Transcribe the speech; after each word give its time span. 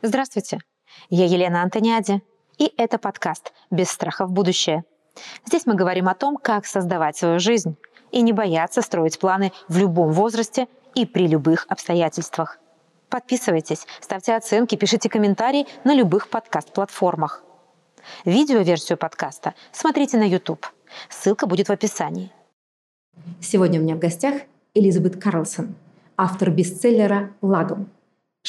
Здравствуйте, 0.00 0.60
я 1.10 1.24
Елена 1.24 1.60
Антониади, 1.60 2.22
и 2.56 2.72
это 2.76 2.98
подкаст 2.98 3.52
«Без 3.72 3.88
страха 3.88 4.26
в 4.26 4.30
будущее». 4.30 4.84
Здесь 5.44 5.66
мы 5.66 5.74
говорим 5.74 6.08
о 6.08 6.14
том, 6.14 6.36
как 6.36 6.66
создавать 6.66 7.16
свою 7.16 7.40
жизнь 7.40 7.76
и 8.12 8.22
не 8.22 8.32
бояться 8.32 8.80
строить 8.80 9.18
планы 9.18 9.52
в 9.66 9.76
любом 9.76 10.12
возрасте 10.12 10.68
и 10.94 11.04
при 11.04 11.26
любых 11.26 11.66
обстоятельствах. 11.68 12.60
Подписывайтесь, 13.08 13.88
ставьте 14.00 14.36
оценки, 14.36 14.76
пишите 14.76 15.08
комментарии 15.08 15.66
на 15.82 15.92
любых 15.94 16.28
подкаст-платформах. 16.28 17.42
Видеоверсию 18.24 18.98
подкаста 18.98 19.54
смотрите 19.72 20.16
на 20.16 20.28
YouTube. 20.28 20.64
Ссылка 21.08 21.48
будет 21.48 21.68
в 21.68 21.72
описании. 21.72 22.30
Сегодня 23.40 23.80
у 23.80 23.82
меня 23.82 23.96
в 23.96 23.98
гостях 23.98 24.42
Элизабет 24.74 25.20
Карлсон, 25.20 25.74
автор 26.16 26.52
бестселлера 26.52 27.32
«Лагом», 27.42 27.90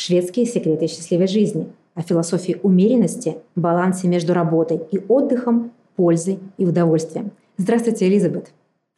Шведские 0.01 0.45
секреты 0.45 0.87
счастливой 0.87 1.27
жизни 1.27 1.67
о 1.93 2.01
философии 2.01 2.57
умеренности, 2.63 3.35
балансе 3.57 4.07
между 4.07 4.33
работой 4.33 4.79
и 4.91 4.97
отдыхом, 4.97 5.73
пользой 5.97 6.39
и 6.57 6.65
удовольствием. 6.65 7.31
Здравствуйте, 7.57 8.07
Элизабет. 8.07 8.51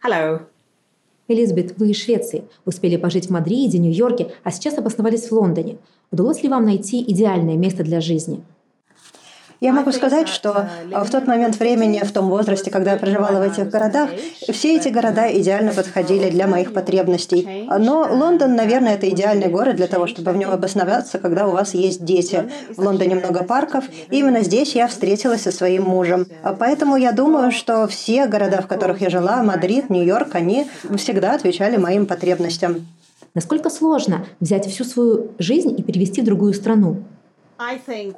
Hello. 0.06 0.42
Элизабет, 1.28 1.76
вы 1.80 1.90
из 1.90 1.98
Швеции, 1.98 2.44
успели 2.66 2.98
пожить 2.98 3.26
в 3.26 3.30
Мадриде, 3.32 3.80
Нью-Йорке, 3.80 4.32
а 4.44 4.52
сейчас 4.52 4.78
обосновались 4.78 5.30
в 5.30 5.32
Лондоне. 5.32 5.78
Удалось 6.12 6.44
ли 6.44 6.50
вам 6.50 6.66
найти 6.66 7.02
идеальное 7.02 7.58
место 7.58 7.84
для 7.84 8.00
жизни? 8.00 8.44
Я 9.62 9.74
могу 9.74 9.92
сказать, 9.92 10.28
что 10.28 10.70
в 10.92 11.10
тот 11.12 11.28
момент 11.28 11.60
времени, 11.60 12.02
в 12.04 12.12
том 12.12 12.30
возрасте, 12.30 12.72
когда 12.72 12.94
я 12.94 12.98
проживала 12.98 13.38
в 13.38 13.44
этих 13.44 13.70
городах, 13.70 14.10
все 14.52 14.76
эти 14.76 14.90
города 14.90 15.32
идеально 15.40 15.72
подходили 15.72 16.32
для 16.32 16.48
моих 16.48 16.74
потребностей. 16.74 17.68
Но 17.70 18.10
Лондон, 18.12 18.56
наверное, 18.56 18.96
это 18.96 19.08
идеальный 19.08 19.50
город 19.50 19.76
для 19.76 19.86
того, 19.86 20.08
чтобы 20.08 20.32
в 20.32 20.38
нем 20.38 20.50
обосноваться, 20.50 21.20
когда 21.20 21.48
у 21.48 21.52
вас 21.52 21.76
есть 21.76 22.04
дети. 22.04 22.50
В 22.76 22.82
Лондоне 22.82 23.14
много 23.14 23.44
парков, 23.44 23.86
и 24.10 24.18
именно 24.18 24.42
здесь 24.42 24.74
я 24.74 24.88
встретилась 24.88 25.44
со 25.44 25.52
своим 25.52 25.84
мужем. 25.84 26.26
Поэтому 26.58 26.96
я 26.96 27.12
думаю, 27.12 27.52
что 27.52 27.88
все 27.88 28.26
города, 28.26 28.64
в 28.64 28.68
которых 28.68 29.00
я 29.02 29.12
жила, 29.12 29.44
Мадрид, 29.44 29.92
Нью-Йорк, 29.92 30.34
они 30.34 30.66
всегда 30.98 31.36
отвечали 31.36 31.78
моим 31.78 32.08
потребностям. 32.08 32.88
Насколько 33.36 33.70
сложно 33.70 34.26
взять 34.40 34.66
всю 34.66 34.86
свою 34.86 35.34
жизнь 35.38 35.76
и 35.78 35.84
перевести 35.84 36.22
в 36.22 36.26
другую 36.26 36.56
страну? 36.56 37.04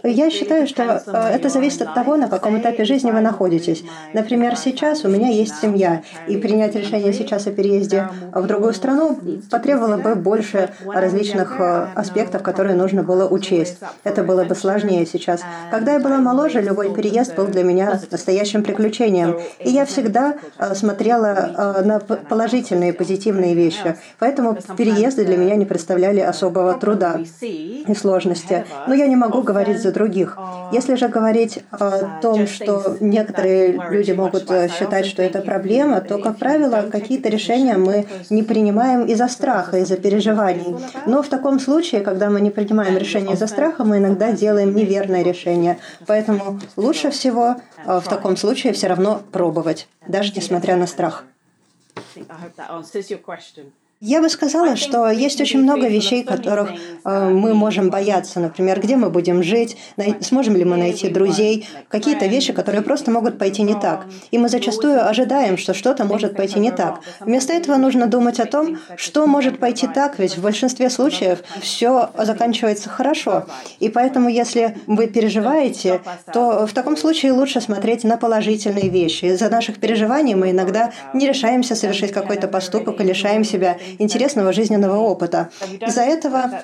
Я 0.03 0.29
считаю, 0.29 0.67
что 0.67 1.03
э, 1.05 1.35
это 1.35 1.49
зависит 1.49 1.81
от 1.81 1.93
того, 1.93 2.15
на 2.15 2.29
каком 2.29 2.59
этапе 2.59 2.85
жизни 2.85 3.11
вы 3.11 3.19
находитесь. 3.19 3.83
Например, 4.13 4.55
сейчас 4.55 5.03
у 5.03 5.09
меня 5.09 5.29
есть 5.29 5.59
семья, 5.59 6.01
и 6.27 6.37
принять 6.37 6.75
решение 6.75 7.11
сейчас 7.13 7.47
о 7.47 7.51
переезде 7.51 8.07
в 8.31 8.45
другую 8.47 8.73
страну 8.73 9.17
потребовало 9.51 9.97
бы 9.97 10.15
больше 10.15 10.69
различных 10.85 11.59
э, 11.59 11.87
аспектов, 11.95 12.41
которые 12.41 12.75
нужно 12.75 13.03
было 13.03 13.27
учесть. 13.27 13.79
Это 14.03 14.23
было 14.23 14.45
бы 14.45 14.55
сложнее 14.55 15.05
сейчас. 15.05 15.41
Когда 15.71 15.93
я 15.93 15.99
была 15.99 16.19
моложе, 16.19 16.61
любой 16.61 16.93
переезд 16.93 17.35
был 17.35 17.47
для 17.47 17.63
меня 17.63 17.99
настоящим 18.11 18.63
приключением, 18.63 19.39
и 19.59 19.69
я 19.69 19.85
всегда 19.85 20.35
э, 20.57 20.75
смотрела 20.75 21.81
на 21.83 21.99
положительные, 21.99 22.93
позитивные 22.93 23.55
вещи. 23.55 23.97
Поэтому 24.19 24.57
переезды 24.77 25.25
для 25.25 25.37
меня 25.37 25.55
не 25.55 25.65
представляли 25.65 26.19
особого 26.19 26.73
труда 26.75 27.19
и 27.41 27.93
сложности. 27.95 28.65
Но 28.87 28.93
я 28.93 29.07
не 29.07 29.15
могу 29.15 29.32
могу 29.33 29.43
говорить 29.43 29.81
за 29.81 29.91
других. 29.91 30.37
Если 30.71 30.95
же 30.95 31.07
говорить 31.07 31.59
о 31.71 32.19
том, 32.21 32.47
что 32.47 32.97
некоторые 32.99 33.79
люди 33.89 34.11
могут 34.11 34.49
э, 34.51 34.69
считать, 34.69 35.05
что 35.05 35.21
это 35.21 35.41
проблема, 35.41 36.01
то, 36.01 36.17
как 36.17 36.37
правило, 36.37 36.89
какие-то 36.91 37.29
решения 37.29 37.77
мы 37.77 38.05
не 38.29 38.43
принимаем 38.43 39.05
из-за 39.05 39.27
страха, 39.27 39.77
из-за 39.77 39.97
переживаний. 39.97 40.75
Но 41.05 41.23
в 41.23 41.29
таком 41.29 41.59
случае, 41.59 42.01
когда 42.01 42.29
мы 42.29 42.41
не 42.41 42.51
принимаем 42.51 42.97
решение 42.97 43.33
из-за 43.33 43.47
страха, 43.47 43.83
мы 43.83 43.97
иногда 43.97 44.31
делаем 44.31 44.75
неверное 44.75 45.23
решение. 45.23 45.77
Поэтому 46.05 46.59
лучше 46.75 47.09
всего 47.09 47.55
э, 47.85 47.99
в 47.99 48.07
таком 48.07 48.37
случае 48.37 48.73
все 48.73 48.87
равно 48.87 49.21
пробовать, 49.31 49.87
даже 50.07 50.33
несмотря 50.35 50.75
на 50.75 50.87
страх. 50.87 51.23
Я 54.05 54.19
бы 54.19 54.27
сказала, 54.27 54.75
что 54.75 55.09
есть 55.09 55.39
очень 55.39 55.61
много 55.63 55.87
вещей, 55.87 56.23
которых 56.25 56.71
э, 57.05 57.29
мы 57.29 57.53
можем 57.53 57.89
бояться. 57.89 58.41
Например, 58.41 58.81
где 58.81 58.97
мы 58.97 59.09
будем 59.09 59.41
жить, 59.41 59.77
сможем 60.19 60.57
ли 60.57 60.65
мы 60.65 60.75
найти 60.75 61.07
друзей, 61.07 61.65
какие-то 61.87 62.25
вещи, 62.25 62.51
которые 62.51 62.81
просто 62.81 63.11
могут 63.11 63.37
пойти 63.37 63.61
не 63.61 63.75
так. 63.75 64.05
И 64.31 64.37
мы 64.37 64.49
зачастую 64.49 65.07
ожидаем, 65.07 65.57
что 65.57 65.73
что-то 65.73 66.03
может 66.03 66.35
пойти 66.35 66.59
не 66.59 66.69
так. 66.71 66.99
Вместо 67.21 67.53
этого 67.53 67.77
нужно 67.77 68.07
думать 68.07 68.41
о 68.41 68.45
том, 68.45 68.77
что 68.97 69.25
может 69.25 69.57
пойти 69.57 69.87
так, 69.87 70.19
ведь 70.19 70.35
в 70.37 70.41
большинстве 70.41 70.89
случаев 70.89 71.41
все 71.61 72.09
заканчивается 72.17 72.89
хорошо. 72.89 73.45
И 73.79 73.87
поэтому, 73.87 74.27
если 74.27 74.75
вы 74.85 75.07
переживаете, 75.07 76.01
то 76.33 76.67
в 76.67 76.73
таком 76.73 76.97
случае 76.97 77.31
лучше 77.31 77.61
смотреть 77.61 78.03
на 78.03 78.17
положительные 78.17 78.89
вещи. 78.89 79.25
Из-за 79.25 79.49
наших 79.49 79.79
переживаний 79.79 80.35
мы 80.35 80.51
иногда 80.51 80.91
не 81.13 81.25
решаемся 81.25 81.73
совершить 81.75 82.11
какой-то 82.11 82.49
поступок 82.49 82.99
и 82.99 83.05
лишаем 83.05 83.45
себя 83.45 83.77
интересного 83.99 84.53
жизненного 84.53 84.97
опыта. 84.97 85.49
Из-за 85.79 86.01
этого 86.01 86.63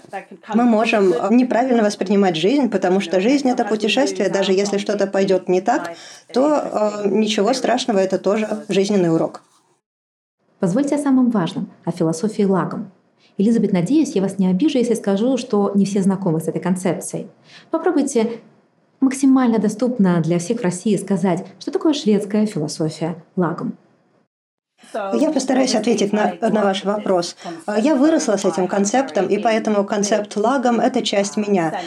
мы 0.53 0.63
можем 0.63 1.13
неправильно 1.29 1.84
воспринимать 1.84 2.35
жизнь, 2.35 2.69
потому 2.69 3.00
что 3.00 3.22
жизнь— 3.22 3.50
это 3.50 3.66
путешествие. 3.66 4.29
Даже 4.29 4.53
если 4.53 4.78
что-то 4.78 5.07
пойдет 5.07 5.50
не 5.50 5.62
так, 5.62 5.94
то 6.34 7.03
э, 7.06 7.09
ничего 7.09 7.53
страшного, 7.53 8.00
это 8.00 8.17
тоже 8.17 8.47
жизненный 8.69 9.13
урок. 9.13 9.41
Позвольте 10.59 10.95
о 10.95 11.00
самом 11.00 11.29
важном, 11.29 11.69
о 11.85 11.91
философии 11.91 12.44
лагом. 12.44 12.91
Элизабет, 13.38 13.72
надеюсь, 13.72 14.16
я 14.16 14.22
вас 14.22 14.38
не 14.38 14.47
обижу, 14.47 14.78
если 14.78 14.94
скажу, 14.96 15.38
что 15.38 15.72
не 15.73 15.85
все 15.85 16.01
знакомы 16.01 16.41
с 16.41 16.50
этой 16.50 16.59
концепцией. 16.59 17.28
Попробуйте 17.72 18.41
максимально 19.00 19.59
доступно 19.59 20.19
для 20.22 20.40
всех 20.40 20.59
в 20.59 20.63
России 20.63 20.97
сказать, 20.97 21.46
что 21.59 21.72
такое 21.72 21.94
шведская 21.94 22.46
философия 22.46 23.16
лагом. 23.38 23.78
Я 25.14 25.32
постараюсь 25.32 25.76
ответить 25.76 26.14
на, 26.14 26.34
на 26.42 26.64
ваш 26.64 26.84
вопрос. 26.84 27.36
Я 27.78 27.96
выросла 27.96 28.38
с 28.38 28.46
этим 28.46 28.68
концептом, 28.68 29.28
и 29.28 29.38
поэтому 29.38 29.84
концепт 29.84 30.36
лагом– 30.36 30.80
это 30.82 31.02
часть 31.02 31.38
меня. 31.38 31.80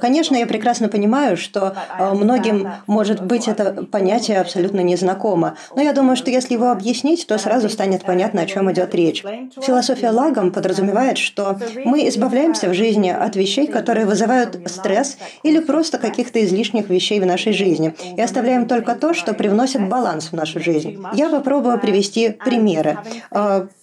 Конечно, 0.00 0.36
я 0.36 0.46
прекрасно 0.46 0.88
понимаю, 0.88 1.36
что 1.36 1.74
э, 1.98 2.12
многим, 2.14 2.68
может 2.86 3.22
быть, 3.24 3.48
это 3.48 3.84
понятие 3.90 4.40
абсолютно 4.40 4.80
незнакомо. 4.80 5.56
Но 5.74 5.82
я 5.82 5.92
думаю, 5.92 6.16
что 6.16 6.30
если 6.30 6.54
его 6.54 6.70
объяснить, 6.70 7.26
то 7.26 7.38
сразу 7.38 7.68
станет 7.68 8.04
понятно, 8.04 8.42
о 8.42 8.46
чем 8.46 8.70
идет 8.72 8.94
речь. 8.94 9.24
Философия 9.60 10.10
лагом 10.10 10.50
подразумевает, 10.52 11.18
что 11.18 11.58
мы 11.84 12.08
избавляемся 12.08 12.68
в 12.68 12.74
жизни 12.74 13.10
от 13.10 13.36
вещей, 13.36 13.66
которые 13.66 14.06
вызывают 14.06 14.58
стресс 14.66 15.18
или 15.42 15.60
просто 15.60 15.98
каких-то 15.98 16.44
излишних 16.44 16.88
вещей 16.88 17.20
в 17.20 17.26
нашей 17.26 17.52
жизни, 17.52 17.94
и 18.16 18.20
оставляем 18.20 18.66
только 18.66 18.94
то, 18.94 19.14
что 19.14 19.34
привносит 19.34 19.88
баланс 19.88 20.28
в 20.30 20.32
нашу 20.32 20.60
жизнь. 20.60 21.02
Я 21.14 21.28
попробую 21.28 21.78
привести 21.78 22.30
примеры. 22.48 22.98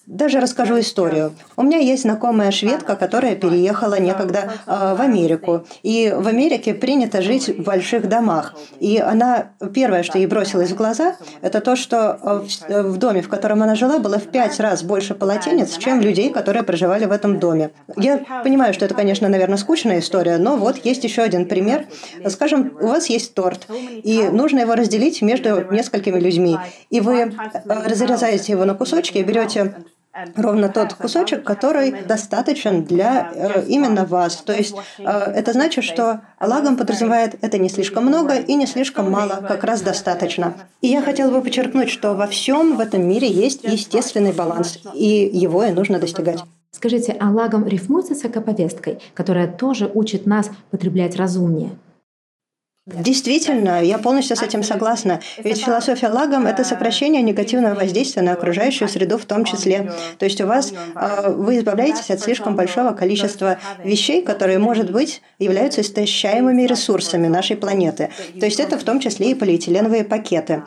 Даже 0.07 0.39
расскажу 0.39 0.79
историю. 0.79 1.33
У 1.57 1.63
меня 1.63 1.79
есть 1.79 2.03
знакомая 2.03 2.51
шведка, 2.51 2.95
которая 2.95 3.35
переехала 3.35 3.99
некогда 3.99 4.53
а, 4.67 4.93
в 4.93 5.01
Америку. 5.01 5.65
И 5.81 6.13
в 6.15 6.27
Америке 6.27 6.75
принято 6.75 7.23
жить 7.23 7.49
в 7.49 7.63
больших 7.63 8.07
домах. 8.07 8.53
И 8.79 8.99
она, 8.99 9.53
первое, 9.73 10.03
что 10.03 10.19
ей 10.19 10.27
бросилось 10.27 10.69
в 10.71 10.75
глаза, 10.75 11.15
это 11.41 11.59
то, 11.59 11.75
что 11.75 12.19
а, 12.21 12.45
в 12.83 12.97
доме, 12.97 13.23
в 13.23 13.29
котором 13.29 13.63
она 13.63 13.73
жила, 13.73 13.97
было 13.97 14.19
в 14.19 14.27
пять 14.27 14.59
раз 14.59 14.83
больше 14.83 15.15
полотенец, 15.15 15.75
чем 15.77 16.01
людей, 16.01 16.29
которые 16.29 16.61
проживали 16.61 17.05
в 17.05 17.11
этом 17.11 17.39
доме. 17.39 17.71
Я 17.97 18.19
понимаю, 18.43 18.75
что 18.75 18.85
это, 18.85 18.93
конечно, 18.93 19.27
наверное, 19.27 19.57
скучная 19.57 19.99
история, 19.99 20.37
но 20.37 20.55
вот 20.55 20.85
есть 20.85 21.03
еще 21.03 21.23
один 21.23 21.47
пример. 21.47 21.87
Скажем, 22.27 22.77
у 22.79 22.87
вас 22.87 23.07
есть 23.07 23.33
торт, 23.33 23.67
и 23.71 24.29
нужно 24.31 24.59
его 24.59 24.75
разделить 24.75 25.23
между 25.23 25.65
несколькими 25.73 26.19
людьми. 26.19 26.57
И 26.91 27.01
вы 27.01 27.33
разрезаете 27.65 28.51
его 28.51 28.65
на 28.65 28.75
кусочки, 28.75 29.17
берете 29.17 29.73
ровно 30.35 30.69
тот 30.69 30.93
кусочек, 30.93 31.43
который 31.43 31.91
достаточен 32.03 32.83
для 32.83 33.31
э, 33.33 33.65
именно 33.67 34.05
вас. 34.05 34.37
То 34.37 34.53
есть 34.53 34.75
э, 34.97 35.03
это 35.03 35.53
значит, 35.53 35.83
что 35.83 36.21
лагом 36.39 36.77
подразумевает 36.77 37.35
это 37.41 37.57
не 37.57 37.69
слишком 37.69 38.05
много 38.05 38.35
и 38.35 38.55
не 38.55 38.67
слишком 38.67 39.11
мало, 39.11 39.43
как 39.47 39.63
раз 39.63 39.81
достаточно. 39.81 40.53
И 40.81 40.87
я 40.87 41.01
хотела 41.01 41.31
бы 41.31 41.41
подчеркнуть, 41.41 41.89
что 41.89 42.13
во 42.13 42.27
всем 42.27 42.77
в 42.77 42.79
этом 42.79 43.07
мире 43.07 43.29
есть 43.29 43.63
естественный 43.63 44.31
баланс, 44.31 44.79
и 44.93 45.29
его 45.33 45.63
и 45.63 45.71
нужно 45.71 45.99
достигать. 45.99 46.43
Скажите, 46.71 47.15
а 47.19 47.31
рифмуется 47.65 48.15
с 48.15 48.25
экоповесткой, 48.25 48.99
которая 49.13 49.47
тоже 49.47 49.89
учит 49.93 50.25
нас 50.25 50.49
потреблять 50.71 51.15
разумнее? 51.15 51.71
Действительно, 52.85 53.83
я 53.83 53.97
полностью 53.97 54.37
с 54.37 54.43
этим 54.43 54.61
согласна. 54.61 55.19
Ведь 55.43 55.63
философия 55.63 56.07
лагом– 56.07 56.45
это 56.47 56.63
сокращение 56.63 57.23
негативного 57.23 57.73
воздействия 57.73 58.21
на 58.21 58.33
окружающую 58.33 58.87
среду 58.87 59.17
в 59.17 59.25
том 59.25 59.43
числе. 59.43 59.91
То 60.19 60.25
есть 60.25 60.39
у 60.39 60.45
вас 60.45 60.71
э, 60.71 61.31
вы 61.31 61.57
избавляетесь 61.57 62.11
от 62.11 62.19
слишком 62.19 62.55
большого 62.55 62.91
количества 62.91 63.57
вещей, 63.83 64.21
которые, 64.21 64.59
может 64.59 64.91
быть, 64.91 65.23
являются 65.39 65.81
истощаемыми 65.81 66.61
ресурсами 66.61 67.25
нашей 67.25 67.57
планеты. 67.57 68.11
То 68.39 68.45
есть 68.45 68.59
это 68.59 68.77
в 68.77 68.83
том 68.83 68.99
числе 68.99 69.31
и 69.31 69.33
полиэтиленовые 69.33 70.03
пакеты. 70.03 70.61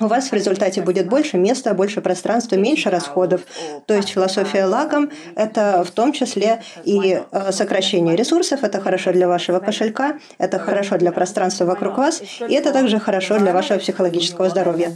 У 0.00 0.06
вас 0.06 0.30
в 0.30 0.32
результате 0.32 0.82
будет 0.82 1.08
больше 1.08 1.36
места, 1.36 1.74
больше 1.74 2.00
пространства, 2.00 2.56
меньше 2.56 2.90
расходов. 2.90 3.42
То 3.86 3.94
есть 3.94 4.08
философия 4.10 4.64
лагом– 4.64 5.10
это 5.34 5.84
в 5.84 5.90
том 5.90 6.12
числе 6.12 6.62
и 6.84 7.20
э, 7.30 7.52
сокращение 7.52 8.16
ресурсов, 8.16 8.64
это 8.64 8.80
хорошо 8.80 9.12
для 9.12 9.28
вашего 9.28 9.58
кошелька, 9.58 10.18
это 10.38 10.58
хорошо 10.58 10.98
для 10.98 11.12
пространства 11.12 11.64
вокруг 11.64 11.98
вас, 11.98 12.22
и 12.48 12.54
это 12.54 12.72
также 12.72 12.98
хорошо 12.98 13.38
для 13.38 13.52
вашего 13.52 13.78
психологического 13.78 14.48
здоровья. 14.48 14.92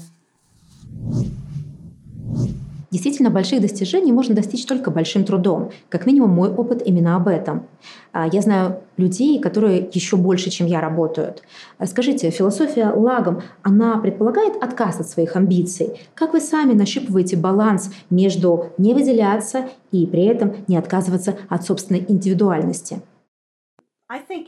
Действительно, 2.93 3.31
больших 3.31 3.63
достижений 3.63 4.13
можно 4.13 4.35
достичь 4.35 4.67
только 4.67 4.91
большим 4.91 5.25
трудом. 5.25 5.71
Как 5.89 6.05
минимум, 6.05 6.31
мой 6.31 6.51
опыт 6.51 6.83
именно 6.85 7.17
об 7.17 7.27
этом. 7.27 7.67
А, 8.13 8.29
я 8.31 8.43
знаю 8.43 8.81
людей, 8.99 9.41
которые 9.41 9.89
еще 9.95 10.19
больше, 10.19 10.51
чем 10.51 10.67
я, 10.67 10.83
работают. 10.83 11.43
А, 11.79 11.87
скажите, 11.87 12.29
философия 12.29 12.91
лагом, 12.91 13.41
она 13.63 13.97
предполагает 13.97 14.63
отказ 14.63 15.01
от 15.01 15.09
своих 15.09 15.37
амбиций? 15.37 16.03
Как 16.15 16.35
вы 16.35 16.41
сами 16.41 16.75
нащупываете 16.75 17.39
баланс 17.39 17.91
между 18.11 18.67
не 18.77 18.93
выделяться 18.93 19.71
и 19.91 20.07
при 20.07 20.25
этом 20.25 20.53
не 20.69 20.77
отказываться 20.77 21.37
от 21.49 21.65
собственной 21.65 22.05
индивидуальности? 22.07 23.01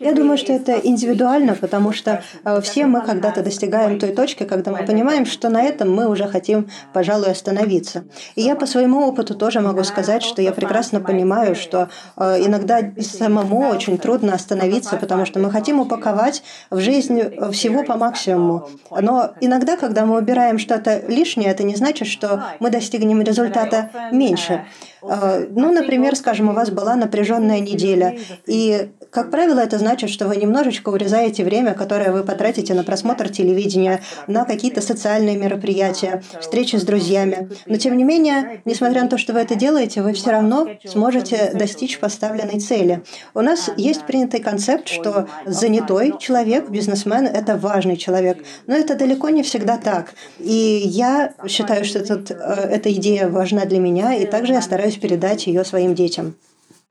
Я 0.00 0.12
думаю, 0.12 0.36
что 0.36 0.52
это 0.52 0.72
индивидуально, 0.72 1.54
потому 1.54 1.92
что 1.92 2.22
э, 2.44 2.60
все 2.60 2.86
мы 2.86 3.00
когда-то 3.00 3.42
достигаем 3.42 3.98
той 3.98 4.12
точки, 4.12 4.44
когда 4.44 4.70
мы 4.70 4.84
понимаем, 4.84 5.24
что 5.24 5.48
на 5.48 5.62
этом 5.62 5.94
мы 5.94 6.08
уже 6.08 6.26
хотим, 6.28 6.68
пожалуй, 6.92 7.30
остановиться. 7.30 8.04
И 8.34 8.42
я 8.42 8.56
по 8.56 8.66
своему 8.66 9.06
опыту 9.06 9.34
тоже 9.34 9.60
могу 9.60 9.82
сказать, 9.84 10.22
что 10.22 10.42
я 10.42 10.52
прекрасно 10.52 11.00
понимаю, 11.00 11.54
что 11.54 11.88
э, 12.16 12.44
иногда 12.44 12.80
самому 13.00 13.68
очень 13.68 13.96
трудно 13.98 14.34
остановиться, 14.34 14.96
потому 14.96 15.24
что 15.24 15.40
мы 15.40 15.50
хотим 15.50 15.80
упаковать 15.80 16.42
в 16.70 16.80
жизнь 16.80 17.20
всего 17.52 17.84
по 17.84 17.96
максимуму. 17.96 18.68
Но 18.90 19.32
иногда, 19.40 19.76
когда 19.76 20.04
мы 20.04 20.18
убираем 20.18 20.58
что-то 20.58 21.02
лишнее, 21.08 21.50
это 21.50 21.62
не 21.62 21.74
значит, 21.74 22.08
что 22.08 22.44
мы 22.60 22.70
достигнем 22.70 23.22
результата 23.22 23.90
меньше. 24.12 24.66
Э, 25.08 25.46
ну, 25.50 25.72
например, 25.72 26.16
скажем, 26.16 26.48
у 26.48 26.52
вас 26.52 26.70
была 26.70 26.96
напряженная 26.96 27.60
неделя, 27.60 28.18
и 28.46 28.88
как 29.14 29.30
правило, 29.30 29.60
это 29.60 29.78
значит, 29.78 30.10
что 30.10 30.26
вы 30.26 30.36
немножечко 30.36 30.88
урезаете 30.88 31.44
время, 31.44 31.74
которое 31.74 32.10
вы 32.10 32.24
потратите 32.24 32.74
на 32.74 32.82
просмотр 32.82 33.28
телевидения, 33.28 34.00
на 34.26 34.44
какие-то 34.44 34.80
социальные 34.80 35.36
мероприятия, 35.36 36.22
встречи 36.40 36.74
с 36.74 36.82
друзьями. 36.82 37.48
Но 37.66 37.76
тем 37.76 37.96
не 37.96 38.02
менее, 38.02 38.60
несмотря 38.64 39.02
на 39.02 39.08
то, 39.08 39.16
что 39.16 39.32
вы 39.32 39.38
это 39.38 39.54
делаете, 39.54 40.02
вы 40.02 40.14
все 40.14 40.32
равно 40.32 40.66
сможете 40.84 41.52
достичь 41.54 42.00
поставленной 42.00 42.58
цели. 42.58 43.04
У 43.34 43.40
нас 43.40 43.70
есть 43.76 44.04
принятый 44.04 44.40
концепт, 44.40 44.88
что 44.88 45.28
занятой 45.46 46.14
человек, 46.18 46.68
бизнесмен, 46.68 47.26
это 47.26 47.56
важный 47.56 47.96
человек. 47.96 48.44
Но 48.66 48.74
это 48.74 48.96
далеко 48.96 49.28
не 49.28 49.44
всегда 49.44 49.78
так. 49.78 50.14
И 50.40 50.82
я 50.84 51.34
считаю, 51.46 51.84
что 51.84 52.00
этот, 52.00 52.32
э, 52.32 52.34
эта 52.34 52.92
идея 52.92 53.28
важна 53.28 53.64
для 53.64 53.78
меня, 53.78 54.14
и 54.14 54.26
также 54.26 54.54
я 54.54 54.62
стараюсь 54.62 54.93
передать 55.00 55.46
ее 55.46 55.64
своим 55.64 55.94
детям. 55.94 56.34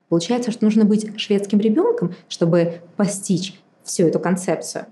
Получается, 0.08 0.50
что 0.50 0.64
нужно 0.64 0.84
быть 0.84 1.18
шведским 1.18 1.58
ребенком, 1.60 2.14
чтобы 2.28 2.82
постичь 2.96 3.58
всю 3.84 4.06
эту 4.06 4.20
концепцию. 4.20 4.86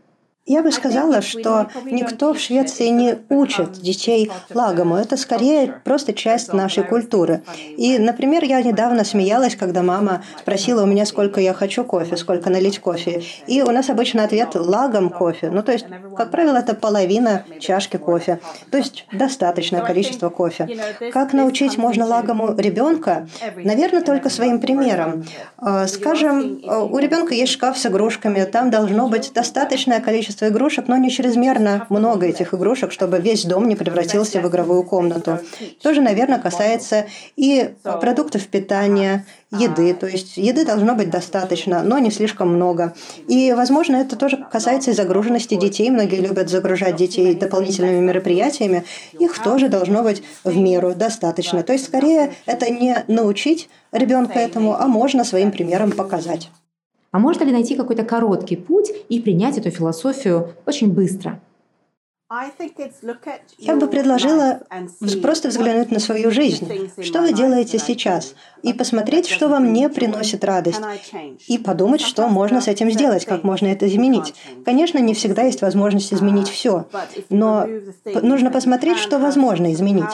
Я 0.45 0.65
бы 0.65 0.73
сказала, 0.73 1.23
что 1.23 1.69
никто 1.85 2.35
в 2.35 2.41
Швеции 2.41 2.89
не 2.89 3.19
учит 3.29 3.75
детей 3.75 4.29
лагому. 4.53 4.97
Это 4.97 5.17
скорее 5.17 5.81
просто 5.85 6.13
часть 6.13 6.53
нашей 6.53 6.83
культуры. 6.83 7.43
И, 7.77 7.97
например, 7.99 8.43
я 8.43 8.61
недавно 8.61 9.05
смеялась, 9.05 9.55
когда 9.55 9.83
мама 9.83 10.25
спросила 10.41 10.83
у 10.83 10.87
меня, 10.87 11.07
сколько 11.07 11.41
я 11.41 11.55
хочу 11.55 11.85
кофе, 11.85 12.17
сколько 12.17 12.51
налить 12.51 12.81
кофе. 12.81 13.23
И 13.47 13.63
у 13.63 13.71
нас 13.71 13.89
обычно 13.89 14.25
ответ 14.25 14.57
лагом 14.57 15.11
кофе. 15.11 15.49
Ну, 15.49 15.63
то 15.63 15.71
есть, 15.71 15.87
как 16.17 16.33
правило, 16.33 16.57
это 16.57 16.75
половина 16.75 17.45
чашки 17.61 17.97
кофе. 17.97 18.41
То 18.73 18.79
есть, 18.79 19.07
достаточное 19.13 19.83
количество 19.83 20.29
кофе. 20.29 20.69
Как 21.13 21.35
научить 21.35 21.79
можно 21.79 22.05
лагому 22.05 22.53
ребенка? 22.57 23.29
Наверное, 23.55 24.03
только 24.03 24.29
своим 24.29 24.61
примером. 24.61 25.25
А, 25.57 25.87
скажем, 25.87 26.61
у 26.65 26.99
ребенка 26.99 27.33
есть 27.33 27.53
шкаф 27.53 27.79
с 27.79 27.87
игрушками, 27.87 28.43
там 28.43 28.71
должно 28.71 29.09
быть 29.09 29.33
достаточное 29.33 30.01
количество 30.01 30.32
количество 30.33 30.49
игрушек, 30.49 30.89
но 30.89 30.97
не 30.97 31.11
чрезмерно 31.11 31.87
много 31.91 32.27
этих 32.27 32.55
игрушек, 32.55 32.93
чтобы 32.93 33.19
весь 33.19 33.45
дом 33.45 33.69
не 33.69 33.77
превратился 33.77 34.41
в 34.41 34.49
игровую 34.49 34.83
комнату. 34.85 35.39
Тоже, 35.83 36.01
наверное, 36.01 36.39
касается 36.39 37.07
и 37.37 37.75
продуктов 37.83 38.47
питания, 38.47 39.25
еды. 39.51 39.93
То 39.95 40.07
есть 40.07 40.37
еды 40.37 40.65
должно 40.65 40.95
быть 40.95 41.11
достаточно, 41.11 41.83
но 41.83 41.99
не 41.99 42.11
слишком 42.11 42.49
много. 42.55 42.95
И, 43.29 43.53
возможно, 43.53 43.97
это 43.97 44.17
тоже 44.17 44.39
касается 44.51 44.91
и 44.91 44.95
загруженности 44.95 45.57
детей. 45.57 45.91
Многие 45.91 46.21
любят 46.21 46.49
загружать 46.49 46.97
детей 46.97 47.35
дополнительными 47.35 48.01
мероприятиями. 48.01 48.85
Их 49.19 49.39
тоже 49.43 49.69
должно 49.69 50.03
быть 50.03 50.23
в 50.45 50.57
меру 50.57 50.95
достаточно. 50.95 51.63
То 51.63 51.73
есть, 51.73 51.85
скорее, 51.85 52.33
это 52.47 52.71
не 52.71 53.05
научить 53.09 53.69
ребенка 53.93 54.39
этому, 54.39 54.75
а 54.75 54.87
можно 54.87 55.25
своим 55.25 55.51
примером 55.51 55.93
показать. 55.93 56.51
А 57.13 57.19
можно 57.19 57.45
ли 57.45 57.53
найти 57.53 57.77
какой-то 57.77 58.05
короткий 58.05 58.57
путь 58.57 58.91
и 59.11 59.21
принять 59.21 59.59
эту 59.59 59.71
философию 59.71 60.55
очень 60.67 60.93
быстро? 60.93 61.41
Я 63.59 63.77
бы 63.77 63.89
предложила 63.89 64.61
просто 65.21 65.49
взглянуть 65.49 65.91
на 65.91 65.99
свою 65.99 66.31
жизнь. 66.31 66.91
Что 67.03 67.21
вы 67.21 67.33
делаете 67.33 67.79
сейчас? 67.79 68.35
И 68.63 68.73
посмотреть, 68.73 69.29
что 69.29 69.49
вам 69.49 69.73
не 69.73 69.89
приносит 69.89 70.45
радость. 70.45 70.81
И 71.47 71.59
подумать, 71.59 72.01
что 72.01 72.29
можно 72.29 72.61
с 72.61 72.69
этим 72.69 72.91
сделать, 72.91 73.27
как 73.27 73.45
можно 73.45 73.67
это 73.67 73.87
изменить. 73.87 74.35
Конечно, 74.65 74.99
не 74.99 75.15
всегда 75.15 75.43
есть 75.43 75.63
возможность 75.63 76.15
изменить 76.15 76.49
все, 76.49 76.87
но 77.29 77.67
нужно 78.23 78.51
посмотреть, 78.51 78.99
что 78.99 79.19
возможно 79.19 79.73
изменить. 79.73 80.11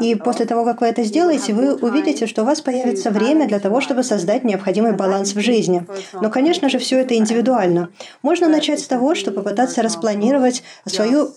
И 0.00 0.14
после 0.14 0.46
того, 0.46 0.64
как 0.64 0.80
вы 0.80 0.88
это 0.88 1.04
сделаете, 1.04 1.52
вы 1.52 1.74
увидите, 1.74 2.26
что 2.26 2.42
у 2.42 2.46
вас 2.46 2.60
появится 2.60 3.10
время 3.10 3.46
для 3.46 3.60
того, 3.60 3.80
чтобы 3.80 4.02
создать 4.02 4.44
необходимый 4.44 4.92
баланс 4.92 5.34
в 5.34 5.40
жизни. 5.40 5.86
Но, 6.14 6.30
конечно 6.30 6.68
же, 6.68 6.78
все 6.78 6.98
это 7.00 7.14
индивидуально. 7.16 7.90
Можно 8.22 8.48
начать 8.48 8.80
с 8.80 8.86
того, 8.86 9.14
что 9.14 9.30
попытаться 9.30 9.82
распланировать 9.82 10.62
свою 10.86 11.30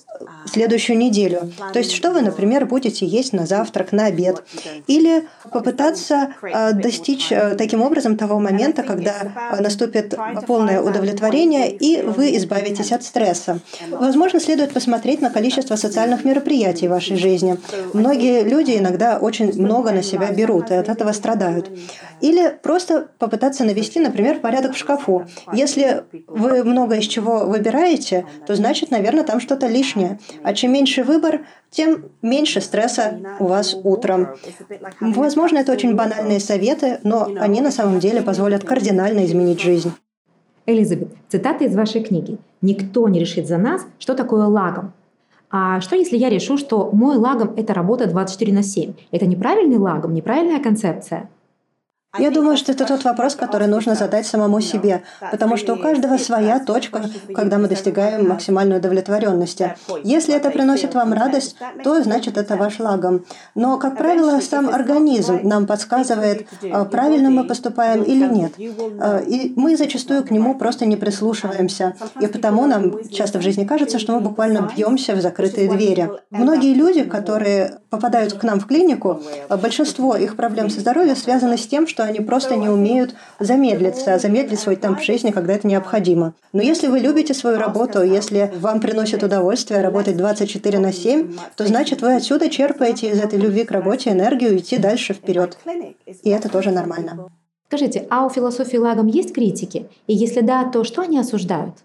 следующую 0.46 0.98
неделю. 0.98 1.52
То 1.72 1.80
есть, 1.80 1.92
что 1.92 2.12
вы, 2.12 2.22
например, 2.22 2.66
будете 2.66 3.06
есть 3.06 3.34
на 3.34 3.46
завтрак, 3.46 3.92
на 3.92 4.06
обед. 4.06 4.44
Или 4.88 5.28
попытаться 5.52 6.34
э, 6.42 6.74
достичь 6.74 7.32
э, 7.32 7.56
таким 7.56 7.82
образом 7.82 8.18
того 8.18 8.40
момента, 8.40 8.84
когда 8.84 9.14
наступит 9.60 10.16
полное 10.48 10.82
удовлетворение, 10.82 11.72
и 11.72 12.02
вы 12.02 12.36
избавитесь 12.38 12.92
от 12.92 13.04
стресса. 13.04 13.60
Возможно, 13.90 14.40
следует 14.40 14.74
посмотреть 14.74 15.22
на 15.22 15.30
количество 15.30 15.76
социальных 15.76 16.26
мероприятий 16.26 16.88
в 16.88 16.92
вашей 16.92 17.18
жизни. 17.18 17.58
Многие 17.94 18.44
люди 18.44 18.78
иногда 18.78 19.18
очень 19.18 19.60
много 19.62 19.92
на 19.92 20.04
себя 20.04 20.32
берут 20.32 20.72
и 20.72 20.76
от 20.76 20.90
этого 20.90 21.12
страдают. 21.12 21.70
Или 22.22 22.58
просто 22.62 23.08
попытаться 23.20 23.64
навести, 23.64 24.00
например, 24.00 24.40
порядок 24.40 24.74
в 24.74 24.78
шкафу. 24.78 25.26
Если 25.52 26.04
вы 26.28 26.64
много 26.64 26.96
из 26.96 27.06
чего 27.06 27.40
выбираете, 27.46 28.26
то 28.48 28.56
значит, 28.56 28.92
наверное, 28.92 29.24
там 29.24 29.40
что-то 29.40 29.68
лишнее. 29.68 30.13
А 30.44 30.54
чем 30.54 30.74
меньше 30.74 31.04
выбор, 31.04 31.42
тем 31.70 32.06
меньше 32.22 32.62
стресса 32.62 33.20
у 33.40 33.46
вас 33.46 33.76
утром. 33.84 34.30
Возможно, 35.00 35.58
это 35.60 35.72
очень 35.72 35.96
банальные 35.96 36.40
советы, 36.40 37.00
но 37.04 37.30
они 37.40 37.62
на 37.62 37.72
самом 37.72 38.00
деле 38.00 38.22
позволят 38.22 38.64
кардинально 38.64 39.26
изменить 39.26 39.62
жизнь. 39.62 39.92
Элизабет, 40.66 41.10
цитата 41.28 41.66
из 41.66 41.76
вашей 41.76 42.02
книги. 42.04 42.38
«Никто 42.62 43.10
не 43.10 43.20
решит 43.20 43.48
за 43.48 43.58
нас, 43.58 43.86
что 44.00 44.14
такое 44.16 44.46
лагом. 44.46 44.94
А 45.52 45.82
что, 45.82 45.98
если 45.98 46.18
я 46.18 46.30
решу, 46.30 46.58
что 46.58 46.90
мой 46.94 47.18
лагом– 47.18 47.54
это 47.58 47.74
работа 47.74 48.08
24 48.08 48.54
на 48.54 48.64
7? 48.64 48.94
Это 49.12 49.26
неправильный 49.26 49.78
лагом, 49.78 50.14
неправильная 50.14 50.64
концепция? 50.64 51.30
Я 52.20 52.30
думаю, 52.30 52.58
что 52.58 52.72
это 52.72 52.86
тот 52.86 53.04
вопрос, 53.06 53.36
который 53.36 53.68
нужно 53.68 53.96
задать 53.96 54.28
самому 54.28 54.62
себе, 54.62 55.02
потому 55.32 55.58
что 55.58 55.74
у 55.74 55.78
каждого 55.78 56.18
своя 56.18 56.60
точка, 56.60 57.10
когда 57.34 57.58
мы 57.58 57.68
достигаем 57.68 58.28
максимальной 58.28 58.78
удовлетворенности. 58.78 59.76
Если 60.04 60.36
это 60.36 60.52
приносит 60.52 60.94
вам 60.94 61.14
радость, 61.14 61.56
то 61.84 62.04
значит 62.04 62.38
это 62.38 62.56
ваш 62.56 62.80
лагом. 62.80 63.26
Но, 63.56 63.80
как 63.80 63.98
правило, 63.98 64.40
сам 64.42 64.70
организм 64.70 65.40
нам 65.44 65.66
подсказывает, 65.66 66.48
а, 66.72 66.86
правильно 66.86 67.32
мы 67.32 67.46
поступаем 67.46 68.04
или 68.04 68.28
нет. 68.28 68.54
А, 69.00 69.18
и 69.18 69.52
мы 69.56 69.76
зачастую 69.76 70.24
к 70.24 70.30
нему 70.30 70.54
просто 70.54 70.86
не 70.86 70.98
прислушиваемся. 70.98 71.96
И 72.20 72.28
потому 72.28 72.68
нам 72.68 73.10
часто 73.10 73.40
в 73.40 73.42
жизни 73.42 73.66
кажется, 73.66 73.98
что 73.98 74.14
мы 74.14 74.20
буквально 74.20 74.70
бьемся 74.76 75.16
в 75.16 75.22
закрытые 75.22 75.68
двери. 75.68 76.12
Многие 76.30 76.76
люди, 76.76 77.04
которые 77.04 77.80
попадают 77.94 78.34
к 78.34 78.42
нам 78.42 78.60
в 78.60 78.66
клинику, 78.66 79.22
а, 79.50 79.56
большинство 79.56 80.16
их 80.16 80.36
проблем 80.36 80.72
со 80.72 80.80
здоровьем 80.80 81.16
связаны 81.16 81.58
с 81.58 81.68
тем, 81.68 81.88
что 81.88 82.04
они 82.04 82.22
просто 82.22 82.56
не 82.56 82.68
умеют 82.68 83.14
замедлиться, 83.40 84.18
замедлить 84.18 84.60
свой 84.60 84.78
темп 84.78 85.00
жизни, 85.00 85.30
когда 85.30 85.54
это 85.54 85.68
необходимо. 85.68 86.34
Но 86.54 86.64
если 86.64 86.88
вы 86.88 86.98
любите 86.98 87.36
свою 87.36 87.60
работу, 87.60 88.02
если 88.02 88.52
вам 88.60 88.80
приносит 88.80 89.22
удовольствие 89.22 89.82
работать 89.82 90.18
24 90.18 90.80
на 90.80 90.92
7, 90.92 91.38
то 91.56 91.68
значит 91.68 92.02
вы 92.02 92.16
отсюда 92.16 92.50
черпаете 92.50 93.12
из 93.12 93.20
этой 93.20 93.38
любви 93.38 93.64
к 93.64 93.70
работе 93.70 94.10
энергию 94.10 94.58
идти 94.58 94.78
дальше 94.78 95.14
вперед. 95.14 95.60
И 96.24 96.30
это 96.32 96.50
тоже 96.50 96.72
нормально. 96.72 97.30
Скажите, 97.68 98.08
а 98.10 98.26
у 98.26 98.30
философии 98.32 98.78
лагом 98.78 99.06
есть 99.06 99.34
критики? 99.36 99.88
И 100.08 100.16
если 100.16 100.42
да, 100.42 100.64
то 100.64 100.84
что 100.84 101.04
они 101.04 101.20
осуждают? 101.20 101.76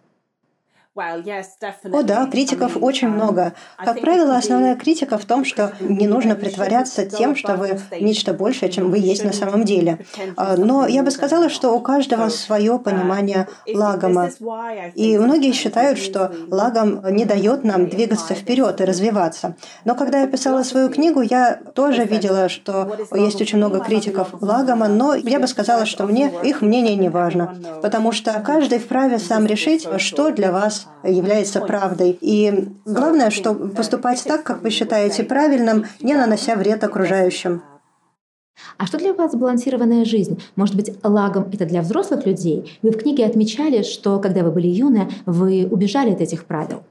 О 1.92 2.02
да, 2.02 2.26
критиков 2.26 2.76
очень 2.80 3.08
много. 3.08 3.54
Как 3.76 4.00
правило, 4.00 4.36
основная 4.36 4.74
критика 4.74 5.16
в 5.18 5.24
том, 5.24 5.44
что 5.44 5.72
не 5.80 6.08
нужно 6.08 6.34
притворяться 6.34 7.06
тем, 7.06 7.36
что 7.36 7.54
вы 7.54 7.80
нечто 8.00 8.34
большее, 8.34 8.70
чем 8.70 8.90
вы 8.90 8.98
есть 8.98 9.24
на 9.24 9.32
самом 9.32 9.64
деле. 9.64 10.04
А, 10.36 10.56
но 10.56 10.86
я 10.86 11.02
бы 11.02 11.10
сказала, 11.10 11.48
что 11.48 11.70
у 11.70 11.80
каждого 11.80 12.28
свое 12.28 12.78
понимание 12.78 13.48
лагома. 13.72 14.30
И 14.94 15.18
многие 15.18 15.52
считают, 15.52 15.98
что 15.98 16.32
лагом 16.50 17.00
не 17.14 17.24
дает 17.24 17.64
нам 17.64 17.88
двигаться 17.88 18.34
вперед 18.34 18.80
и 18.80 18.84
развиваться. 18.84 19.56
Но 19.84 19.94
когда 19.94 20.22
я 20.22 20.26
писала 20.26 20.62
свою 20.62 20.88
книгу, 20.88 21.20
я 21.20 21.60
тоже 21.74 22.04
видела, 22.04 22.48
что 22.48 22.96
есть 23.14 23.40
очень 23.40 23.58
много 23.58 23.80
критиков 23.80 24.28
лагома, 24.40 24.88
но 24.88 25.14
я 25.14 25.38
бы 25.38 25.46
сказала, 25.46 25.86
что 25.86 26.06
мне 26.06 26.32
их 26.42 26.60
мнение 26.62 26.96
не 26.96 27.08
важно, 27.08 27.54
потому 27.82 28.12
что 28.12 28.32
каждый 28.44 28.78
вправе 28.78 29.18
сам 29.18 29.46
решить, 29.46 29.86
что 29.98 30.30
для 30.30 30.52
вас 30.52 30.87
является 31.04 31.60
правдой. 31.60 32.18
И 32.20 32.68
главное, 32.84 33.30
что 33.30 33.54
поступать 33.54 34.22
так, 34.24 34.42
как 34.42 34.62
вы 34.62 34.70
считаете 34.70 35.24
правильным, 35.24 35.86
не 36.00 36.14
нанося 36.14 36.56
вред 36.56 36.84
окружающим. 36.84 37.62
А 38.76 38.86
что 38.86 38.98
для 38.98 39.14
вас 39.14 39.32
сбалансированная 39.32 40.04
жизнь? 40.04 40.40
Может 40.56 40.74
быть, 40.74 40.92
лагом 41.02 41.48
это 41.52 41.64
для 41.64 41.82
взрослых 41.82 42.26
людей? 42.26 42.78
Вы 42.82 42.90
в 42.90 42.98
книге 42.98 43.24
отмечали, 43.24 43.82
что 43.82 44.18
когда 44.18 44.42
вы 44.42 44.50
были 44.50 44.66
юны, 44.66 45.08
вы 45.26 45.66
убежали 45.70 46.10
от 46.12 46.20
этих 46.20 46.44
правил. 46.44 46.82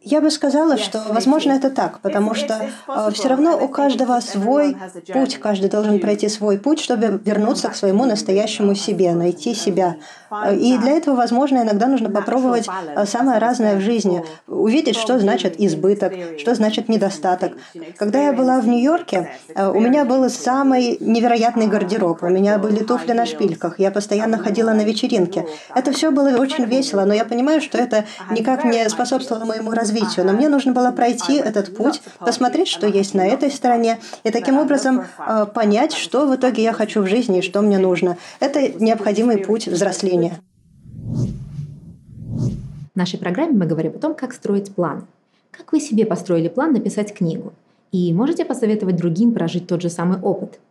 Я 0.00 0.20
бы 0.20 0.30
сказала, 0.30 0.78
что, 0.78 1.02
возможно, 1.08 1.50
это 1.52 1.70
так, 1.70 1.98
потому 1.98 2.32
что 2.32 2.70
э, 2.86 3.10
все 3.12 3.28
равно 3.28 3.58
у 3.58 3.66
каждого 3.66 4.20
свой 4.20 4.76
путь, 5.12 5.38
каждый 5.38 5.68
должен 5.68 5.98
пройти 5.98 6.28
свой 6.28 6.56
путь, 6.56 6.78
чтобы 6.78 7.20
вернуться 7.24 7.68
к 7.68 7.74
своему 7.74 8.04
настоящему 8.04 8.76
себе, 8.76 9.12
найти 9.14 9.54
себя. 9.54 9.96
И 10.52 10.78
для 10.78 10.92
этого, 10.92 11.16
возможно, 11.16 11.62
иногда 11.62 11.88
нужно 11.88 12.10
попробовать 12.10 12.68
э, 12.94 13.06
самое 13.06 13.40
разное 13.40 13.74
в 13.74 13.80
жизни, 13.80 14.22
увидеть, 14.46 14.94
что 14.94 15.18
значит 15.18 15.60
избыток, 15.60 16.12
что 16.38 16.54
значит 16.54 16.88
недостаток. 16.88 17.54
Когда 17.96 18.22
я 18.22 18.32
была 18.32 18.60
в 18.60 18.68
Нью-Йорке, 18.68 19.32
э, 19.52 19.68
у 19.68 19.80
меня 19.80 20.04
был 20.04 20.30
самый 20.30 20.96
невероятный 21.00 21.66
гардероб, 21.66 22.22
у 22.22 22.28
меня 22.28 22.58
были 22.58 22.84
туфли 22.84 23.14
на 23.14 23.26
шпильках, 23.26 23.80
я 23.80 23.90
постоянно 23.90 24.38
ходила 24.38 24.70
на 24.70 24.82
вечеринки. 24.82 25.44
Это 25.74 25.90
все 25.90 26.12
было 26.12 26.36
очень 26.38 26.66
весело, 26.66 27.04
но 27.04 27.14
я 27.14 27.24
понимаю, 27.24 27.60
что 27.60 27.78
это 27.78 28.04
никак 28.30 28.64
не 28.64 28.88
способствовало 28.88 29.44
моему 29.44 29.72
развитию 29.72 29.87
развитию, 29.88 30.26
но 30.26 30.32
мне 30.32 30.48
нужно 30.48 30.72
было 30.72 30.90
пройти 30.90 31.34
этот 31.34 31.76
путь, 31.76 32.00
посмотреть, 32.18 32.68
что 32.68 32.86
есть 32.86 33.14
на 33.14 33.26
этой 33.26 33.50
стороне, 33.50 33.98
и 34.24 34.30
таким 34.30 34.58
образом 34.58 35.04
э, 35.18 35.46
понять, 35.46 35.92
что 35.92 36.26
в 36.26 36.34
итоге 36.34 36.62
я 36.62 36.72
хочу 36.72 37.02
в 37.02 37.06
жизни 37.06 37.38
и 37.38 37.42
что 37.42 37.60
мне 37.62 37.78
нужно. 37.78 38.16
Это 38.40 38.68
необходимый 38.82 39.38
путь 39.38 39.66
взросления. 39.66 40.38
В 42.94 42.96
нашей 42.96 43.18
программе 43.18 43.52
мы 43.52 43.66
говорим 43.66 43.92
о 43.92 43.98
том, 43.98 44.14
как 44.14 44.32
строить 44.32 44.74
план. 44.74 45.06
Как 45.50 45.72
вы 45.72 45.80
себе 45.80 46.04
построили 46.04 46.48
план 46.48 46.72
написать 46.72 47.14
книгу? 47.14 47.52
И 47.92 48.12
можете 48.12 48.44
посоветовать 48.44 48.96
другим 48.96 49.32
прожить 49.32 49.66
тот 49.66 49.82
же 49.82 49.88
самый 49.88 50.20
опыт– 50.20 50.58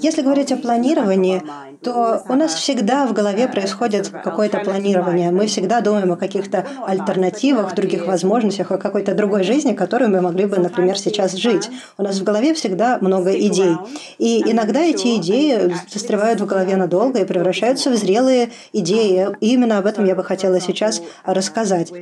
если 0.00 0.22
говорить 0.22 0.52
о 0.52 0.56
планировании, 0.56 1.42
то 1.82 2.22
у 2.28 2.34
нас 2.34 2.54
всегда 2.54 3.06
в 3.06 3.12
голове 3.12 3.48
происходит 3.48 4.08
какое-то 4.08 4.60
планирование. 4.60 5.30
Мы 5.30 5.46
всегда 5.46 5.80
думаем 5.80 6.12
о 6.12 6.16
каких-то 6.16 6.66
альтернативах, 6.86 7.74
других 7.74 8.06
возможностях, 8.06 8.70
о 8.70 8.78
какой-то 8.78 9.14
другой 9.14 9.44
жизни, 9.44 9.72
которую 9.72 10.10
мы 10.10 10.20
могли 10.20 10.46
бы, 10.46 10.58
например, 10.58 10.98
сейчас 10.98 11.32
жить. 11.34 11.70
У 11.98 12.02
нас 12.02 12.18
в 12.18 12.24
голове 12.24 12.54
всегда 12.54 12.98
много 13.00 13.32
идей. 13.32 13.76
И 14.18 14.42
иногда 14.50 14.80
эти 14.80 15.16
идеи 15.16 15.74
застревают 15.88 16.40
в 16.40 16.46
голове 16.46 16.76
надолго 16.76 17.20
и 17.20 17.24
превращаются 17.24 17.90
в 17.90 17.96
зрелые 17.96 18.50
идеи. 18.72 19.28
И 19.40 19.52
именно 19.52 19.78
об 19.78 19.86
этом 19.86 20.04
я 20.04 20.14
бы 20.14 20.24
хотела 20.24 20.60
сейчас 20.60 21.02
рассказать. 21.24 21.92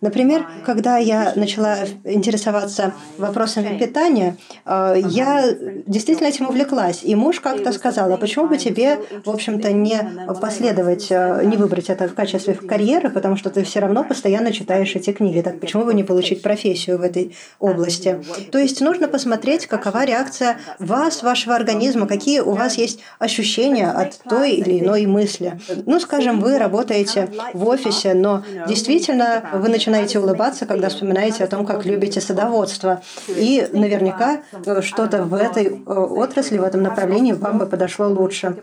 Например, 0.00 0.46
когда 0.64 0.96
я 0.96 1.32
начала 1.36 1.76
интересоваться 2.04 2.94
вопросами 3.18 3.78
питания, 3.78 4.36
э, 4.64 4.94
я 5.04 5.44
действительно 5.86 6.28
этим 6.28 6.48
увлеклась. 6.48 7.00
И 7.02 7.14
муж 7.14 7.40
как-то 7.40 7.72
сказал, 7.72 8.12
а 8.12 8.16
почему 8.16 8.48
бы 8.48 8.56
тебе, 8.56 8.98
в 9.24 9.30
общем-то, 9.30 9.72
не 9.72 9.98
последовать, 10.40 11.08
э, 11.10 11.42
не 11.44 11.56
выбрать 11.58 11.90
это 11.90 12.08
в 12.08 12.14
качестве 12.14 12.54
карьеры, 12.54 13.10
потому 13.10 13.36
что 13.36 13.50
ты 13.50 13.62
все 13.62 13.80
равно 13.80 14.02
постоянно 14.02 14.52
читаешь 14.52 14.94
эти 14.96 15.12
книги. 15.12 15.42
Так 15.42 15.60
почему 15.60 15.84
бы 15.84 15.92
не 15.92 16.02
получить 16.02 16.40
профессию 16.40 16.98
в 16.98 17.02
этой 17.02 17.36
области? 17.58 18.22
То 18.50 18.58
есть 18.58 18.80
нужно 18.80 19.06
посмотреть, 19.06 19.66
какова 19.66 20.06
реакция 20.06 20.56
вас, 20.78 21.22
вашего 21.22 21.54
организма, 21.54 22.06
какие 22.06 22.40
у 22.40 22.52
вас 22.52 22.78
есть 22.78 23.00
ощущения 23.18 23.90
от 23.90 24.18
той 24.28 24.52
или 24.52 24.80
иной 24.80 25.04
мысли. 25.04 25.60
Ну, 25.84 26.00
скажем, 26.00 26.40
вы 26.40 26.58
работаете 26.58 27.28
в 27.52 27.68
офисе, 27.68 28.14
но 28.14 28.42
действительно 28.66 29.44
вы 29.52 29.68
начинаете 29.68 29.89
начинаете 29.90 30.20
улыбаться, 30.20 30.66
когда 30.66 30.88
вспоминаете 30.88 31.44
о 31.44 31.46
том, 31.46 31.66
как 31.66 31.84
любите 31.84 32.20
садоводство. 32.20 33.02
И 33.28 33.66
наверняка 33.72 34.42
что-то 34.80 35.24
в 35.24 35.34
этой 35.34 35.66
э, 35.66 35.92
отрасли, 35.92 36.58
в 36.58 36.62
этом 36.62 36.82
направлении 36.82 37.32
вам 37.32 37.58
бы 37.58 37.66
подошло 37.66 38.08
лучше. 38.08 38.56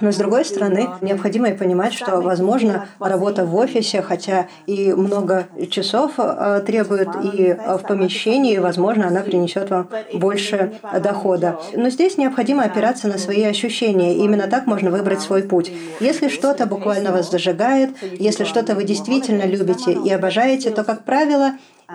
Но 0.00 0.12
с 0.12 0.16
другой 0.16 0.44
стороны, 0.44 0.88
необходимо 1.00 1.48
и 1.48 1.56
понимать, 1.56 1.92
что, 1.92 2.20
возможно, 2.20 2.86
работа 2.98 3.44
в 3.44 3.54
офисе, 3.56 4.02
хотя 4.02 4.46
и 4.66 4.92
много 4.92 5.48
часов 5.70 6.12
э, 6.18 6.62
требует 6.66 7.08
и 7.22 7.54
в 7.54 7.82
помещении, 7.86 8.58
возможно, 8.58 9.08
она 9.08 9.20
принесет 9.20 9.70
вам 9.70 9.88
больше 10.14 10.74
дохода. 11.02 11.58
Но 11.74 11.90
здесь 11.90 12.16
необходимо 12.16 12.62
опираться 12.62 13.08
на 13.08 13.18
свои 13.18 13.42
ощущения. 13.42 14.14
И 14.14 14.20
именно 14.20 14.46
так 14.46 14.66
можно 14.66 14.90
выбрать 14.90 15.20
свой 15.20 15.42
путь. 15.42 15.72
Если 16.00 16.28
что-то 16.28 16.66
буквально 16.66 17.12
вас 17.12 17.30
зажигает, 17.30 17.90
если 18.18 18.44
что-то 18.44 18.74
вы 18.74 18.84
действительно 18.84 19.44
любите 19.44 19.92
и 19.92 20.10
обожаете, 20.10 20.59
делаете, 20.60 20.70
то, 20.70 20.84
как 20.84 21.04
правило, 21.04 21.52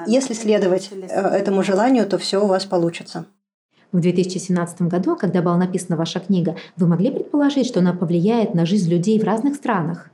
если 0.08 0.34
следовать 0.34 0.90
э, 0.92 1.06
этому 1.06 1.64
желанию, 1.64 2.06
то 2.08 2.18
все 2.18 2.44
у 2.44 2.48
вас 2.48 2.66
получится. 2.66 3.26
В 3.92 4.00
2017 4.00 4.82
году, 4.84 5.16
когда 5.16 5.42
была 5.42 5.58
написана 5.58 5.96
ваша 5.96 6.20
книга, 6.20 6.56
вы 6.76 6.88
могли 6.88 7.12
предположить, 7.12 7.68
что 7.68 7.80
она 7.80 7.94
повлияет 7.94 8.54
на 8.54 8.66
жизнь 8.66 8.90
людей 8.90 9.20
в 9.20 9.24
разных 9.24 9.56
странах? 9.56 10.10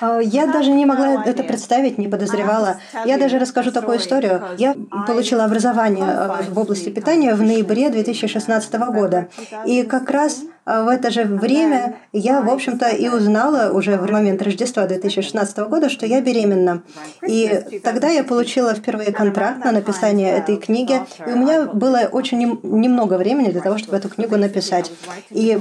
А, 0.00 0.20
я 0.20 0.46
даже 0.46 0.70
не 0.70 0.86
могла 0.86 1.24
это 1.24 1.42
представить, 1.42 1.98
не 1.98 2.06
подозревала. 2.06 2.76
Я 3.04 3.18
даже 3.18 3.38
расскажу 3.38 3.72
такую 3.72 3.98
историю. 3.98 4.42
Я 4.58 4.76
получила 5.06 5.44
образование 5.44 6.04
э, 6.06 6.42
в 6.50 6.58
области 6.58 6.90
питания 6.90 7.34
в 7.34 7.42
ноябре 7.42 7.90
2016 7.90 8.74
года. 8.92 9.28
И 9.66 9.82
как 9.82 10.10
раз 10.10 10.42
э, 10.42 10.59
в 10.66 10.88
это 10.88 11.10
же 11.10 11.24
время 11.24 11.96
я, 12.12 12.42
в 12.42 12.50
общем-то, 12.50 12.88
и 12.90 13.08
узнала 13.08 13.72
уже 13.72 13.96
в 13.96 14.10
момент 14.10 14.42
Рождества 14.42 14.86
2016 14.86 15.58
года, 15.58 15.88
что 15.88 16.06
я 16.06 16.20
беременна. 16.20 16.82
И 17.26 17.80
тогда 17.82 18.08
я 18.08 18.24
получила 18.24 18.74
впервые 18.74 19.12
контракт 19.12 19.64
на 19.64 19.72
написание 19.72 20.36
этой 20.36 20.56
книги. 20.56 21.00
И 21.26 21.30
у 21.30 21.36
меня 21.36 21.64
было 21.64 22.08
очень 22.12 22.60
немного 22.62 23.14
времени 23.14 23.50
для 23.50 23.60
того, 23.60 23.78
чтобы 23.78 23.96
эту 23.96 24.08
книгу 24.08 24.36
написать. 24.36 24.92
И 25.30 25.58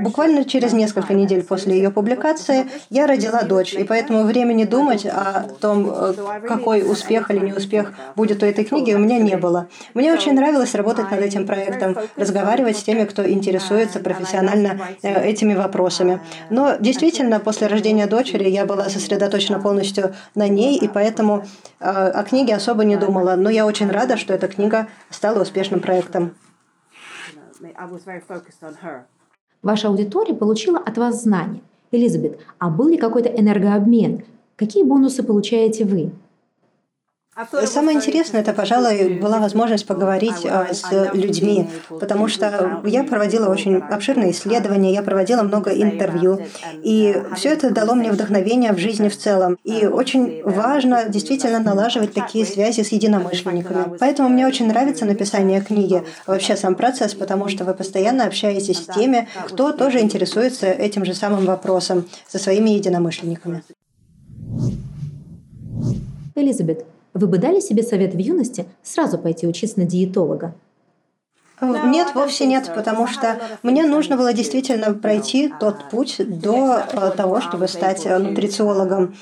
Буквально 0.00 0.44
через 0.44 0.74
несколько 0.74 1.14
недель 1.14 1.42
после 1.42 1.76
ее 1.76 1.90
публикации 1.90 2.66
я 2.90 3.06
родила 3.06 3.42
дочь, 3.42 3.72
и 3.72 3.84
поэтому 3.84 4.24
времени 4.24 4.64
думать 4.64 5.06
о 5.06 5.48
том, 5.60 5.90
э, 5.90 6.14
какой 6.46 6.82
успех 6.82 7.30
или 7.30 7.38
неуспех 7.38 7.94
будет 8.14 8.42
у 8.42 8.46
этой 8.46 8.64
книги, 8.64 8.92
у 8.92 8.98
меня 8.98 9.18
не 9.18 9.36
было. 9.36 9.68
Мне 9.94 10.12
очень 10.12 10.34
нравилось 10.34 10.74
работать 10.74 11.10
над 11.10 11.20
этим 11.20 11.46
проектом, 11.46 11.96
разговаривать 12.16 12.76
с 12.76 12.82
теми, 12.82 13.04
кто 13.04 13.26
интересуется 13.26 13.98
профессионально 13.98 14.41
э, 15.02 15.30
этими 15.30 15.54
вопросами. 15.54 16.20
Но 16.50 16.76
действительно, 16.78 17.40
после 17.40 17.66
рождения 17.66 18.06
дочери 18.06 18.48
я 18.48 18.66
была 18.66 18.88
сосредоточена 18.88 19.60
полностью 19.60 20.14
на 20.34 20.48
ней, 20.48 20.78
и 20.78 20.88
поэтому 20.88 21.44
э, 21.80 21.84
о 21.84 22.22
книге 22.24 22.54
особо 22.54 22.84
не 22.84 22.96
думала. 22.96 23.36
Но 23.36 23.50
я 23.50 23.66
очень 23.66 23.90
рада, 23.90 24.16
что 24.16 24.34
эта 24.34 24.48
книга 24.48 24.88
стала 25.10 25.42
успешным 25.42 25.80
проектом. 25.80 26.34
Ваша 29.62 29.88
аудитория 29.88 30.34
получила 30.34 30.78
от 30.78 30.98
вас 30.98 31.22
знания. 31.22 31.60
Элизабет, 31.92 32.40
а 32.58 32.70
был 32.70 32.88
ли 32.88 32.96
какой-то 32.96 33.28
энергообмен? 33.28 34.24
Какие 34.56 34.82
бонусы 34.82 35.22
получаете 35.22 35.84
вы? 35.84 36.10
Самое 37.64 37.96
интересное, 37.96 38.42
это, 38.42 38.52
пожалуй, 38.52 39.18
была 39.18 39.38
возможность 39.38 39.86
поговорить 39.86 40.44
а, 40.44 40.74
с 40.74 40.84
людьми, 41.14 41.66
потому 41.88 42.28
что 42.28 42.82
я 42.84 43.04
проводила 43.04 43.48
очень 43.48 43.76
обширные 43.76 44.32
исследования, 44.32 44.92
я 44.92 45.02
проводила 45.02 45.42
много 45.42 45.70
интервью, 45.70 46.40
и 46.82 47.16
все 47.34 47.48
это 47.48 47.70
дало 47.70 47.94
мне 47.94 48.12
вдохновение 48.12 48.74
в 48.74 48.78
жизни 48.78 49.08
в 49.08 49.16
целом. 49.16 49.56
И 49.64 49.86
очень 49.86 50.42
важно 50.44 51.08
действительно 51.08 51.58
налаживать 51.58 52.12
такие 52.12 52.44
связи 52.44 52.82
с 52.82 52.92
единомышленниками. 52.92 53.96
Поэтому 53.98 54.28
мне 54.28 54.46
очень 54.46 54.66
нравится 54.66 55.06
написание 55.06 55.62
книги, 55.62 56.02
вообще 56.26 56.54
сам 56.54 56.74
процесс, 56.74 57.14
потому 57.14 57.48
что 57.48 57.64
вы 57.64 57.72
постоянно 57.72 58.26
общаетесь 58.26 58.76
с 58.76 58.94
теми, 58.94 59.26
кто 59.46 59.72
тоже 59.72 60.00
интересуется 60.00 60.66
этим 60.66 61.06
же 61.06 61.14
самым 61.14 61.46
вопросом, 61.46 62.04
со 62.28 62.38
своими 62.38 62.70
единомышленниками. 62.70 63.62
Элизабет, 66.34 66.86
вы 67.14 67.26
бы 67.26 67.38
дали 67.38 67.60
себе 67.60 67.82
совет 67.82 68.14
в 68.14 68.18
юности 68.18 68.66
сразу 68.82 69.18
пойти 69.18 69.46
учиться 69.46 69.80
на 69.80 69.86
диетолога? 69.86 70.54
Нет, 71.60 72.14
вовсе 72.14 72.46
нет, 72.46 72.72
потому 72.74 73.06
что 73.06 73.40
мне 73.62 73.84
нужно 73.84 74.16
было 74.16 74.32
действительно 74.32 74.94
пройти 74.94 75.52
тот 75.60 75.90
путь 75.90 76.16
до 76.18 76.82
э, 76.92 77.10
того, 77.16 77.40
чтобы 77.40 77.68
стать 77.68 78.04
э, 78.04 78.18
нутрициологом. 78.18 79.14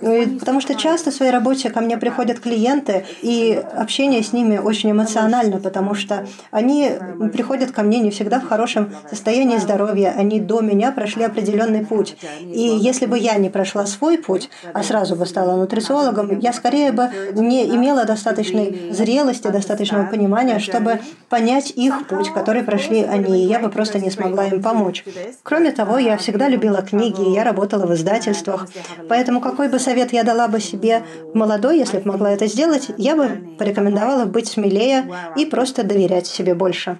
Ну 0.00 0.38
потому 0.38 0.60
что 0.60 0.74
часто 0.74 1.10
в 1.10 1.14
своей 1.14 1.32
работе 1.32 1.70
ко 1.70 1.80
мне 1.80 1.96
приходят 1.96 2.40
клиенты, 2.40 3.04
и 3.22 3.62
общение 3.76 4.22
с 4.22 4.32
ними 4.32 4.58
очень 4.58 4.90
эмоционально, 4.90 5.58
потому 5.58 5.94
что 5.94 6.26
они 6.50 6.90
приходят 7.32 7.70
ко 7.72 7.82
мне 7.82 8.00
не 8.00 8.10
всегда 8.10 8.40
в 8.40 8.48
хорошем 8.48 8.94
состоянии 9.08 9.58
здоровья, 9.58 10.14
они 10.16 10.40
до 10.40 10.60
меня 10.60 10.92
прошли 10.92 11.24
определенный 11.24 11.84
путь. 11.84 12.16
И 12.40 12.60
если 12.60 13.06
бы 13.06 13.18
я 13.18 13.34
не 13.36 13.50
прошла 13.50 13.86
свой 13.86 14.18
путь, 14.18 14.50
а 14.72 14.82
сразу 14.82 15.16
бы 15.16 15.26
стала 15.26 15.56
нутрициологом, 15.56 16.38
я 16.38 16.52
скорее 16.52 16.92
бы 16.92 17.10
не 17.32 17.64
имела 17.66 18.04
достаточной 18.04 18.92
зрелости, 18.92 19.48
достаточного 19.48 20.06
понимания, 20.06 20.58
чтобы 20.58 21.00
понять 21.28 21.72
их 21.76 22.06
путь, 22.08 22.30
который 22.32 22.62
прошли 22.62 23.02
они, 23.02 23.44
и 23.44 23.46
я 23.46 23.58
бы 23.58 23.68
просто 23.68 23.98
не 23.98 24.10
смогла 24.10 24.46
им 24.46 24.62
помочь. 24.62 25.04
Кроме 25.42 25.72
того, 25.72 25.98
я 25.98 26.16
всегда 26.16 26.48
любила 26.48 26.82
книги, 26.82 27.34
я 27.34 27.44
работала 27.44 27.86
в 27.86 27.94
издательствах, 27.94 28.66
поэтому 29.08 29.40
какой 29.40 29.68
бы 29.68 29.78
совет 29.84 30.12
я 30.12 30.24
дала 30.24 30.48
бы 30.48 30.60
себе 30.60 31.04
молодой, 31.34 31.78
если 31.78 31.98
бы 31.98 32.12
могла 32.12 32.32
это 32.32 32.46
сделать, 32.46 32.90
я 32.98 33.14
бы 33.14 33.56
порекомендовала 33.58 34.24
быть 34.24 34.48
смелее 34.48 35.04
и 35.36 35.46
просто 35.46 35.84
доверять 35.84 36.26
себе 36.26 36.54
больше. 36.54 36.98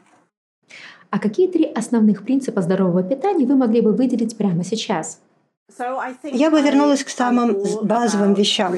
А 1.10 1.18
какие 1.18 1.48
три 1.48 1.64
основных 1.64 2.24
принципа 2.24 2.60
здорового 2.60 3.02
питания 3.02 3.46
вы 3.46 3.56
могли 3.56 3.80
бы 3.80 3.92
выделить 3.92 4.36
прямо 4.36 4.64
сейчас? 4.64 5.20
Я 6.24 6.50
бы 6.50 6.60
вернулась 6.60 7.02
к 7.02 7.08
самым 7.08 7.56
базовым 7.82 8.34
вещам, 8.34 8.74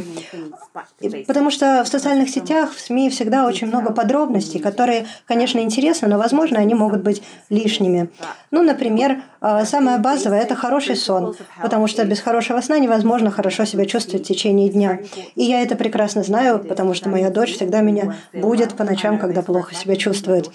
потому 1.27 1.51
что 1.51 1.83
в 1.85 1.89
социальных 1.89 2.31
сетях, 2.31 2.73
в 2.73 2.81
СМИ 2.81 3.11
всегда 3.11 3.47
очень 3.47 3.67
много 3.67 3.93
подробностей, 3.93 4.61
которые, 4.61 5.07
конечно, 5.27 5.59
интересны, 5.59 6.07
но, 6.09 6.17
возможно, 6.17 6.59
они 6.59 6.75
могут 6.75 7.03
быть 7.03 7.23
лишними. 7.51 8.09
Ну, 8.53 8.63
например, 8.63 9.23
самое 9.65 9.99
базовое– 9.99 10.41
это 10.43 10.55
хороший 10.55 10.97
сон, 10.97 11.35
потому 11.63 11.87
что 11.87 12.05
без 12.05 12.21
хорошего 12.21 12.61
сна 12.61 12.79
невозможно 12.79 13.31
хорошо 13.31 13.65
себя 13.65 13.87
чувствовать 13.87 14.25
в 14.25 14.29
течение 14.29 14.69
дня. 14.69 15.01
И 15.35 15.45
я 15.45 15.63
это 15.63 15.77
прекрасно 15.77 16.23
знаю, 16.23 16.59
потому 16.59 16.95
что 16.95 17.09
моя 17.09 17.31
дочь 17.31 17.55
всегда 17.55 17.81
меня 17.81 18.17
будет 18.33 18.75
по 18.75 18.85
ночам, 18.85 19.19
когда 19.19 19.43
плохо 19.43 19.75
себя 19.75 19.97
чувствует. 19.97 20.51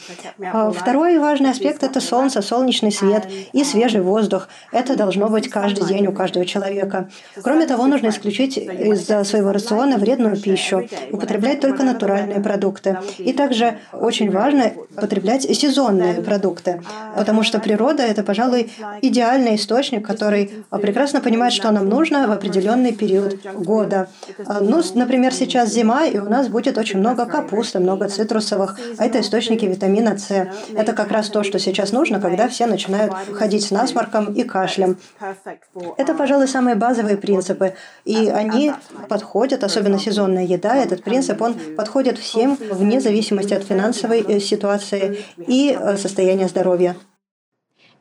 А, 0.51 0.71
второй 0.71 1.19
важный 1.19 1.51
аспект– 1.51 1.83
это 1.83 2.01
солнце, 2.01 2.41
солнечный 2.41 2.91
свет 2.91 3.27
и 3.53 3.63
свежий 3.63 4.01
воздух. 4.01 4.48
Это 4.71 4.95
должно 4.95 5.29
быть 5.29 5.50
каждый 5.50 5.86
день 5.88 6.07
у 6.07 6.12
каждого 6.12 6.45
человека. 6.45 7.10
Кроме 7.41 7.67
того, 7.67 7.86
нужно 7.88 8.10
исключить 8.10 8.57
из 8.57 9.05
своего 9.05 9.51
рациона 9.51 9.98
вредную 9.98 10.39
пищу, 10.39 10.88
употреблять 11.12 11.60
только 11.62 11.83
натуральные 11.83 12.41
продукты. 12.41 13.00
И 13.17 13.33
также 13.33 13.77
очень 13.93 14.31
важно 14.31 14.74
употреблять 14.98 15.43
сезонные 15.43 16.15
продукты, 16.21 16.81
потому 17.15 17.43
что 17.43 17.60
природа– 17.60 18.03
это, 18.12 18.24
пожалуй, 18.24 18.71
идеальный 19.01 19.55
источник, 19.55 20.05
который 20.05 20.51
прекрасно 20.69 21.21
понимает, 21.21 21.53
что 21.53 21.71
нам 21.71 21.88
нужно 21.89 22.27
в 22.27 22.31
определенный 22.31 22.93
период 22.93 23.39
года. 23.55 24.09
А, 24.45 24.59
ну, 24.61 24.81
например, 24.95 25.33
сейчас 25.33 25.69
зима, 25.71 26.05
и 26.05 26.17
у 26.17 26.29
нас 26.29 26.47
будет 26.47 26.77
очень 26.77 27.00
много 27.00 27.25
капусты, 27.25 27.79
много 27.79 28.07
цитрусовых, 28.07 28.79
а 28.97 29.05
это 29.05 29.19
источники 29.19 29.65
витамина 29.65 30.17
С. 30.17 30.47
Это 30.75 30.93
как 30.93 31.11
раз 31.11 31.29
то, 31.29 31.43
что 31.43 31.59
сейчас 31.59 31.91
нужно, 31.91 32.19
когда 32.19 32.47
все 32.47 32.65
начинают 32.65 33.13
ходить 33.33 33.65
с 33.65 33.71
насморком 33.71 34.33
и 34.33 34.43
кашлем. 34.43 34.97
Это, 35.97 36.13
пожалуй, 36.13 36.47
самые 36.47 36.75
базовые 36.75 37.17
принципы, 37.17 37.73
и 38.05 38.27
они 38.29 38.73
подходят, 39.09 39.63
особенно 39.63 40.00
сезонная 40.00 40.45
еда, 40.45 40.75
этот 40.75 41.03
принцип, 41.03 41.41
он 41.41 41.55
подходит 41.75 42.17
всем 42.17 42.55
вне 42.55 43.00
зависимости 43.00 43.53
от 43.53 43.63
финансовой 43.63 44.21
э, 44.21 44.39
ситуации 44.39 45.23
и 45.38 45.77
э, 45.77 45.97
состояния 45.97 46.47
здоровья. 46.47 46.95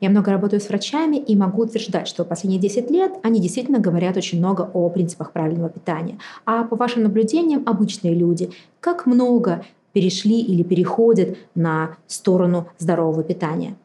Я 0.01 0.09
много 0.09 0.31
работаю 0.31 0.59
с 0.59 0.67
врачами 0.67 1.17
и 1.17 1.35
могу 1.35 1.61
утверждать, 1.61 2.07
что 2.07 2.25
последние 2.25 2.59
10 2.59 2.89
лет 2.89 3.13
они 3.21 3.39
действительно 3.39 3.79
говорят 3.79 4.17
очень 4.17 4.39
много 4.39 4.69
о 4.73 4.89
принципах 4.89 5.31
правильного 5.31 5.69
питания. 5.69 6.17
А 6.45 6.63
по 6.63 6.75
вашим 6.75 7.03
наблюдениям, 7.03 7.63
обычные 7.67 8.15
люди, 8.15 8.49
как 8.79 9.05
много 9.05 9.63
перешли 9.93 10.41
или 10.41 10.63
переходят 10.63 11.37
на 11.53 11.97
сторону 12.07 12.67
здорового 12.79 13.23
питания? 13.23 13.75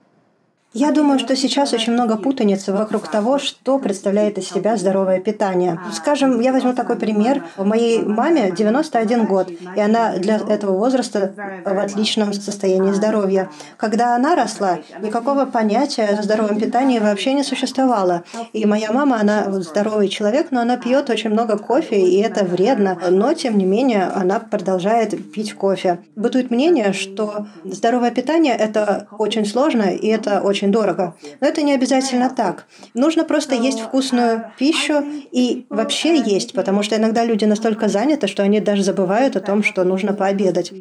Я 0.78 0.90
думаю, 0.92 1.18
что 1.18 1.35
сейчас 1.37 1.73
очень 1.73 1.95
много 1.95 2.18
путаницы 2.18 2.71
вокруг 2.71 3.09
того, 3.09 3.38
что 3.38 3.78
представляет 3.78 4.37
из 4.37 4.50
себя 4.50 4.76
здоровое 4.76 5.21
питание. 5.21 5.80
Скажем, 5.90 6.39
я 6.39 6.52
возьму 6.52 6.75
такой 6.75 6.97
пример. 6.97 7.43
Моей 7.56 8.02
маме 8.02 8.52
91 8.54 9.25
год, 9.25 9.49
и 9.50 9.80
она 9.80 10.19
для 10.19 10.36
этого 10.36 10.76
возраста 10.76 11.32
в 11.65 11.78
отличном 11.78 12.34
состоянии 12.34 12.93
здоровья. 12.93 13.49
Когда 13.78 14.15
она 14.15 14.36
росла, 14.36 14.80
никакого 15.00 15.47
понятия 15.47 16.04
о 16.04 16.23
здоровом 16.23 16.60
питании 16.60 16.99
вообще 16.99 17.32
не 17.32 17.43
существовало. 17.43 18.25
И 18.52 18.67
моя 18.67 18.93
мама, 18.93 19.19
она 19.19 19.50
здоровый 19.62 20.08
человек, 20.08 20.49
но 20.50 20.60
она 20.60 20.76
пьет 20.76 21.08
очень 21.08 21.30
много 21.30 21.56
кофе, 21.56 21.99
и 21.99 22.21
это 22.21 22.45
вредно. 22.45 22.99
Но, 23.10 23.32
тем 23.32 23.56
не 23.56 23.65
менее, 23.65 24.10
она 24.15 24.41
продолжает 24.41 25.32
пить 25.32 25.54
кофе. 25.54 26.00
Бытует 26.17 26.50
мнение, 26.50 26.93
что 26.93 27.47
здоровое 27.65 28.10
питание– 28.10 28.54
это 28.58 29.06
очень 29.19 29.47
сложно, 29.47 29.84
и 29.84 30.06
это 30.08 30.43
очень 30.43 30.65
очень 30.66 30.72
дорого. 30.72 31.14
Но 31.40 31.46
это 31.46 31.62
не 31.62 31.74
обязательно 31.74 32.30
так. 32.30 32.66
Нужно 32.94 33.24
просто 33.24 33.54
есть 33.54 33.80
вкусную 33.80 34.52
пищу 34.58 35.04
и 35.32 35.66
вообще 35.70 36.20
есть, 36.20 36.52
потому 36.52 36.82
что 36.82 36.96
иногда 36.96 37.24
люди 37.24 37.44
настолько 37.44 37.88
заняты, 37.88 38.26
что 38.26 38.42
они 38.42 38.60
даже 38.60 38.82
забывают 38.82 39.36
о 39.36 39.40
том, 39.40 39.62
что 39.62 39.84
нужно 39.84 40.12
пообедать. 40.12 40.72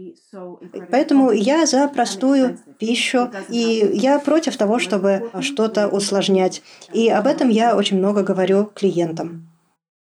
Поэтому 0.91 1.31
я 1.31 1.65
за 1.65 1.87
простую 1.87 2.57
пищу, 2.79 3.29
и 3.49 3.91
я 3.93 4.19
против 4.19 4.57
того, 4.57 4.79
чтобы 4.79 5.29
что-то 5.41 5.87
усложнять. 5.87 6.61
И 6.93 7.09
об 7.09 7.27
этом 7.27 7.49
я 7.49 7.75
очень 7.75 7.97
много 7.97 8.23
говорю 8.23 8.69
клиентам. 8.75 9.47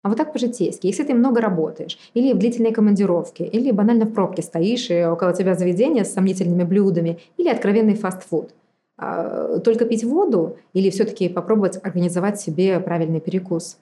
А 0.02 0.08
вот 0.08 0.18
так 0.18 0.32
по-житейски, 0.32 0.86
если 0.86 1.02
ты 1.02 1.14
много 1.14 1.40
работаешь, 1.40 1.98
или 2.14 2.32
в 2.32 2.38
длительной 2.38 2.72
командировке, 2.72 3.44
или 3.44 3.72
банально 3.72 4.04
в 4.04 4.12
пробке 4.12 4.42
стоишь, 4.42 4.88
и 4.90 5.04
около 5.04 5.32
тебя 5.32 5.54
заведение 5.54 6.04
с 6.04 6.12
сомнительными 6.12 6.62
блюдами, 6.62 7.18
или 7.38 7.48
откровенный 7.48 7.94
фастфуд– 7.94 8.50
только 8.98 9.84
пить 9.84 10.04
воду 10.04 10.56
или 10.72 10.90
все-таки 10.90 11.28
попробовать 11.28 11.78
организовать 11.84 12.40
себе 12.40 12.80
правильный 12.80 13.20
перекус? 13.20 13.78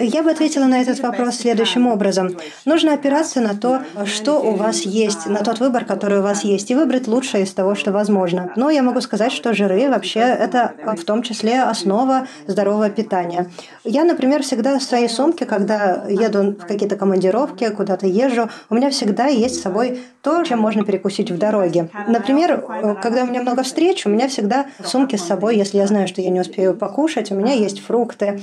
Я 0.00 0.24
бы 0.24 0.30
ответила 0.32 0.64
на 0.64 0.80
этот 0.80 0.98
вопрос 0.98 1.36
следующим 1.36 1.86
образом. 1.86 2.30
Нужно 2.64 2.94
опираться 2.94 3.40
на 3.40 3.54
то, 3.54 3.82
что 4.06 4.40
у 4.40 4.56
вас 4.56 4.80
есть, 4.80 5.26
на 5.26 5.44
тот 5.44 5.60
выбор, 5.60 5.84
который 5.84 6.18
у 6.18 6.22
вас 6.22 6.42
есть, 6.42 6.68
и 6.72 6.74
выбрать 6.74 7.06
лучшее 7.06 7.44
из 7.44 7.52
того, 7.52 7.76
что 7.76 7.92
возможно. 7.92 8.52
Но 8.56 8.70
я 8.70 8.82
могу 8.82 9.00
сказать, 9.00 9.30
что 9.30 9.54
жиры 9.54 9.88
вообще 9.88 10.18
это 10.18 10.72
в 10.84 11.04
том 11.04 11.22
числе 11.22 11.62
основа 11.62 12.26
здорового 12.48 12.90
питания. 12.90 13.52
Я, 13.84 14.02
например, 14.02 14.42
всегда 14.42 14.80
в 14.80 14.82
своей 14.82 15.08
сумке, 15.08 15.46
когда 15.46 16.06
еду 16.08 16.56
в 16.58 16.66
какие-то 16.66 16.96
командировки, 16.96 17.70
куда-то 17.70 18.08
езжу, 18.08 18.50
у 18.70 18.74
меня 18.74 18.90
всегда 18.90 19.26
есть 19.26 19.60
с 19.60 19.62
собой 19.62 20.00
то, 20.22 20.42
чем 20.42 20.58
можно 20.58 20.84
перекусить 20.84 21.30
в 21.30 21.38
дороге. 21.38 21.88
Например, 22.08 22.64
когда 23.00 23.22
у 23.22 23.26
меня 23.26 23.42
много 23.42 23.62
встреч, 23.62 24.06
у 24.06 24.08
меня 24.08 24.26
всегда 24.26 24.66
в 24.80 24.88
сумке 24.88 25.18
с 25.18 25.22
собой, 25.22 25.56
если 25.56 25.76
я 25.76 25.86
знаю, 25.86 26.08
что 26.08 26.20
я 26.20 26.30
не 26.30 26.40
успею 26.40 26.74
покушать, 26.74 27.30
у 27.30 27.36
меня 27.36 27.52
есть 27.52 27.80
фрукты, 27.80 28.40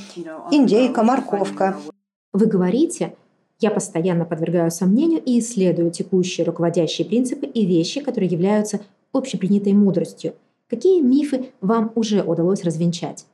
индейка, 0.51 1.03
морковь, 1.03 1.20
упаковка. 1.21 1.77
Вы 2.33 2.45
говорите, 2.45 3.13
я 3.59 3.71
постоянно 3.71 4.25
подвергаю 4.25 4.71
сомнению 4.71 5.21
и 5.23 5.39
исследую 5.39 5.91
текущие 5.91 6.45
руководящие 6.45 7.07
принципы 7.07 7.45
и 7.45 7.65
вещи, 7.65 8.01
которые 8.01 8.29
являются 8.29 8.81
общепринятой 9.13 9.73
мудростью. 9.73 10.33
Какие 10.69 11.01
мифы 11.01 11.51
вам 11.59 11.91
уже 11.95 12.23
удалось 12.23 12.63
развенчать? 12.63 13.25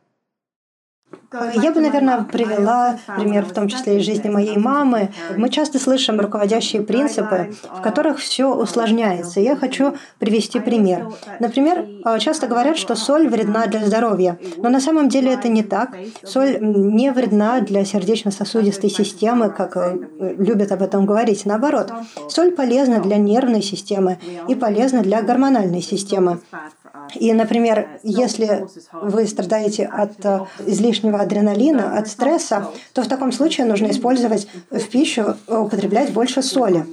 Я 1.62 1.72
бы, 1.72 1.82
наверное, 1.82 2.24
привела 2.24 3.00
пример, 3.17 3.46
в 3.46 3.52
том 3.52 3.67
числе 3.67 3.98
из 3.98 4.06
жизни 4.06 4.30
моей 4.30 4.58
мамы. 4.58 5.12
Мы 5.36 5.50
часто 5.50 5.78
слышим 5.78 6.20
руководящие 6.20 6.82
принципы, 6.82 7.54
в 7.63 7.82
которых 7.82 8.20
все 8.20 8.54
усложняется. 8.54 9.41
Я 9.41 9.58
хочу 9.58 9.96
привести 10.20 10.60
пример. 10.60 11.10
Например, 11.39 11.86
часто 12.20 12.48
говорят, 12.48 12.78
что 12.78 12.96
соль 12.96 13.28
вредна 13.28 13.67
для 13.67 13.86
здоровья, 13.86 14.39
но 14.58 14.70
на 14.70 14.80
самом 14.80 15.10
деле 15.10 15.34
это 15.34 15.50
не 15.50 15.63
так. 15.63 15.96
Соль 16.24 16.60
не 16.62 17.12
вредна 17.12 17.60
для 17.60 17.84
сердечно-сосудистой 17.84 18.89
системы, 18.89 19.50
как 19.50 19.76
э, 19.76 19.98
любят 20.38 20.72
об 20.72 20.82
этом 20.82 21.06
говорить. 21.06 21.46
Наоборот, 21.46 21.91
соль 22.30 22.52
полезна 22.52 23.00
для 23.00 23.17
нервной 23.17 23.62
системы 23.62 24.17
и 24.48 24.56
полезна 24.56 25.02
для 25.02 25.22
гормональной 25.22 25.82
системы. 25.82 26.39
И, 27.16 27.34
например, 27.34 27.88
если 28.04 28.68
вы 28.92 29.28
страдаете 29.28 29.86
от 29.86 30.26
э, 30.26 30.40
излишнего 30.66 31.20
адреналина, 31.20 31.98
от 31.98 32.08
стресса, 32.08 32.70
то 32.94 33.02
в 33.02 33.08
таком 33.08 33.32
случае 33.32 33.66
нужно 33.66 33.88
использовать 33.88 34.48
в 34.70 34.88
пищу, 34.90 35.36
употреблять 35.48 36.12
больше 36.12 36.42
соли. 36.42 36.86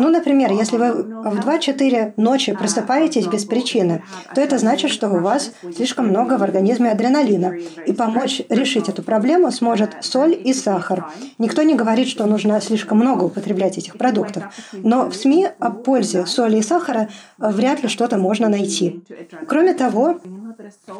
Ну, 0.00 0.08
например, 0.08 0.50
если 0.50 0.78
вы 0.78 0.92
в 0.92 1.46
2-4 1.46 2.14
ночи 2.16 2.54
просыпаетесь 2.54 3.26
без 3.26 3.44
причины, 3.44 4.02
то 4.34 4.40
это 4.40 4.56
значит, 4.56 4.90
что 4.90 5.10
у 5.10 5.20
вас 5.20 5.52
слишком 5.76 6.08
много 6.08 6.38
в 6.38 6.42
организме 6.42 6.90
адреналина. 6.90 7.54
И 7.86 7.92
помочь 7.92 8.40
решить 8.48 8.88
эту 8.88 9.02
проблему 9.02 9.52
сможет 9.52 9.90
соль 10.00 10.40
и 10.42 10.54
сахар. 10.54 11.12
Никто 11.36 11.62
не 11.62 11.74
говорит, 11.74 12.08
что 12.08 12.24
нужно 12.24 12.62
слишком 12.62 12.96
много 12.98 13.24
употреблять 13.24 13.76
этих 13.76 13.98
продуктов. 13.98 14.44
Но 14.72 15.10
в 15.10 15.14
СМИ 15.14 15.48
о 15.58 15.70
пользе 15.70 16.24
соли 16.24 16.56
и 16.56 16.62
сахара 16.62 17.10
вряд 17.36 17.82
ли 17.82 17.88
что-то 17.90 18.16
можно 18.16 18.48
найти. 18.48 19.02
Кроме 19.46 19.74
того, 19.74 20.18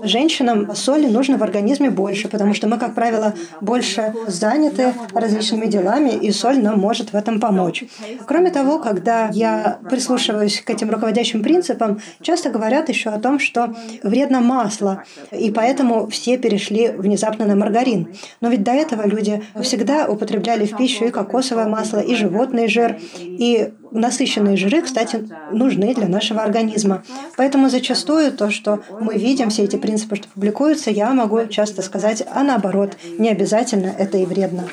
женщинам 0.02 0.74
соли 0.74 1.06
нужно 1.06 1.38
в 1.38 1.42
организме 1.42 1.88
больше, 1.88 2.28
потому 2.28 2.52
что 2.52 2.68
мы, 2.68 2.76
как 2.76 2.94
правило, 2.94 3.32
больше 3.62 4.14
заняты 4.26 4.92
различными 5.14 5.66
делами, 5.66 6.10
и 6.10 6.30
соль 6.32 6.60
нам 6.60 6.78
может 6.78 7.12
в 7.12 7.16
этом 7.16 7.40
помочь. 7.40 7.84
Кроме 8.26 8.50
того, 8.50 8.78
когда 8.90 9.30
я 9.32 9.78
прислушиваюсь 9.88 10.62
к 10.62 10.68
этим 10.68 10.90
руководящим 10.90 11.44
принципам, 11.44 12.00
часто 12.22 12.50
говорят 12.50 12.88
еще 12.88 13.10
о 13.10 13.20
том, 13.20 13.38
что 13.38 13.72
вредно 14.02 14.40
масло, 14.40 15.04
и 15.30 15.52
поэтому 15.52 16.08
все 16.08 16.36
перешли 16.38 16.88
внезапно 16.88 17.46
на 17.46 17.54
маргарин. 17.54 18.12
Но 18.40 18.48
ведь 18.48 18.64
до 18.64 18.72
этого 18.72 19.06
люди 19.06 19.44
всегда 19.62 20.08
употребляли 20.08 20.66
в 20.66 20.76
пищу 20.76 21.04
и 21.04 21.10
кокосовое 21.10 21.68
масло, 21.68 22.00
и 22.00 22.16
животный 22.16 22.66
жир, 22.66 22.98
и 23.20 23.72
насыщенные 23.92 24.56
жиры, 24.56 24.82
кстати, 24.82 25.28
нужны 25.52 25.94
для 25.94 26.08
нашего 26.08 26.42
организма. 26.42 27.04
Поэтому 27.36 27.68
зачастую 27.68 28.32
то, 28.32 28.50
что 28.50 28.80
мы 29.00 29.14
видим, 29.14 29.50
все 29.50 29.62
эти 29.62 29.76
принципы, 29.76 30.16
что 30.16 30.26
публикуются, 30.26 30.90
я 30.90 31.12
могу 31.12 31.46
часто 31.46 31.82
сказать, 31.82 32.24
а 32.34 32.42
наоборот, 32.42 32.96
не 33.18 33.28
обязательно 33.28 33.94
это 33.96 34.18
и 34.18 34.26
вредно. 34.26 34.64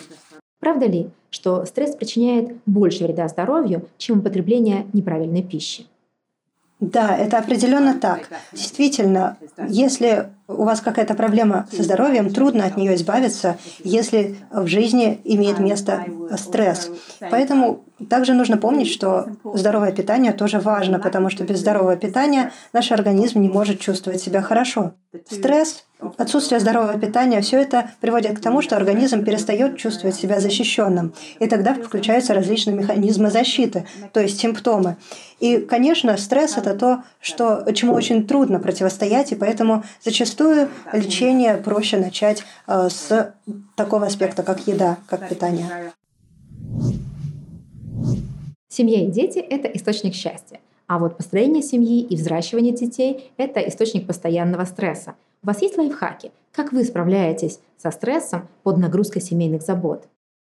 Правда 0.68 0.86
ли, 0.86 1.12
что 1.30 1.64
стресс 1.64 1.96
причиняет 1.96 2.58
больше 2.66 3.06
вреда 3.06 3.30
здоровью, 3.30 3.88
чем 3.98 4.20
употребление 4.20 4.86
неправильной 4.92 5.42
пищи? 5.42 5.86
Да, 6.82 7.16
это 7.16 7.38
определенно 7.38 7.98
так. 7.98 8.28
Действительно, 8.52 9.38
если 9.70 10.28
у 10.50 10.66
вас 10.66 10.82
какая-то 10.82 11.14
проблема 11.14 11.70
со 11.72 11.84
здоровьем, 11.84 12.30
трудно 12.34 12.66
от 12.66 12.76
нее 12.76 12.96
избавиться, 12.96 13.58
если 13.82 14.36
в 14.52 14.68
жизни 14.68 15.22
имеет 15.24 15.60
место 15.60 16.04
стресс. 16.38 16.92
Поэтому 17.22 17.86
также 18.10 18.34
нужно 18.34 18.58
помнить, 18.58 18.90
что 18.90 19.28
здоровое 19.54 19.94
питание 19.94 20.34
тоже 20.34 20.60
важно, 20.60 21.00
потому 21.00 21.30
что 21.30 21.46
без 21.46 21.60
здорового 21.60 21.96
питания 21.96 22.52
наш 22.74 22.92
организм 22.92 23.40
не 23.40 23.48
может 23.48 23.80
чувствовать 23.80 24.22
себя 24.22 24.42
хорошо. 24.42 24.92
Стресс, 25.30 25.86
отсутствие 26.18 26.60
здорового 26.60 26.98
питания, 27.00 27.42
все 27.42 27.60
это 27.62 27.92
приводит 28.02 28.38
к 28.38 28.42
тому, 28.42 28.62
что 28.62 28.76
организм 28.76 29.24
перестает 29.24 29.78
чувствовать 29.78 30.16
себя 30.16 30.40
защищенным. 30.40 31.14
И 31.40 31.48
тогда 31.48 31.74
включаются 31.74 32.34
различные 32.34 32.76
механизмы 32.76 33.32
защиты, 33.32 33.86
то 34.14 34.20
есть 34.20 34.40
симптомы. 34.40 34.98
И, 35.40 35.58
конечно, 35.58 36.18
стресс– 36.18 36.58
это 36.58 36.76
то, 36.76 37.04
что, 37.20 37.66
чему 37.74 37.94
очень 37.94 38.28
трудно 38.28 38.60
противостоять, 38.60 39.32
и 39.32 39.36
поэтому 39.36 39.84
зачастую 40.04 40.70
лечение 40.94 41.58
проще 41.58 41.98
начать 41.98 42.44
э, 42.68 42.90
с 42.90 43.34
такого 43.76 44.08
аспекта, 44.08 44.44
как 44.44 44.68
еда, 44.68 44.98
как 45.08 45.30
питание. 45.30 45.94
Семья 48.70 49.04
и 49.04 49.08
дети– 49.12 49.40
это 49.50 49.68
источник 49.70 50.14
счастья. 50.14 50.60
А 50.88 51.00
вот 51.00 51.18
построение 51.18 51.62
семьи 51.62 52.02
и 52.02 52.16
взращивание 52.16 52.74
детей– 52.74 53.32
это 53.38 53.60
источник 53.60 54.08
постоянного 54.08 54.66
стресса. 54.66 55.16
У 55.44 55.48
вас 55.48 55.62
есть 55.62 55.78
лайфхаки? 55.78 56.32
Как 56.52 56.72
вы 56.72 56.84
справляетесь 56.84 57.60
со 57.78 57.92
стрессом 57.92 58.48
под 58.64 58.78
нагрузкой 58.78 59.22
семейных 59.22 59.62
забот? 59.62 60.08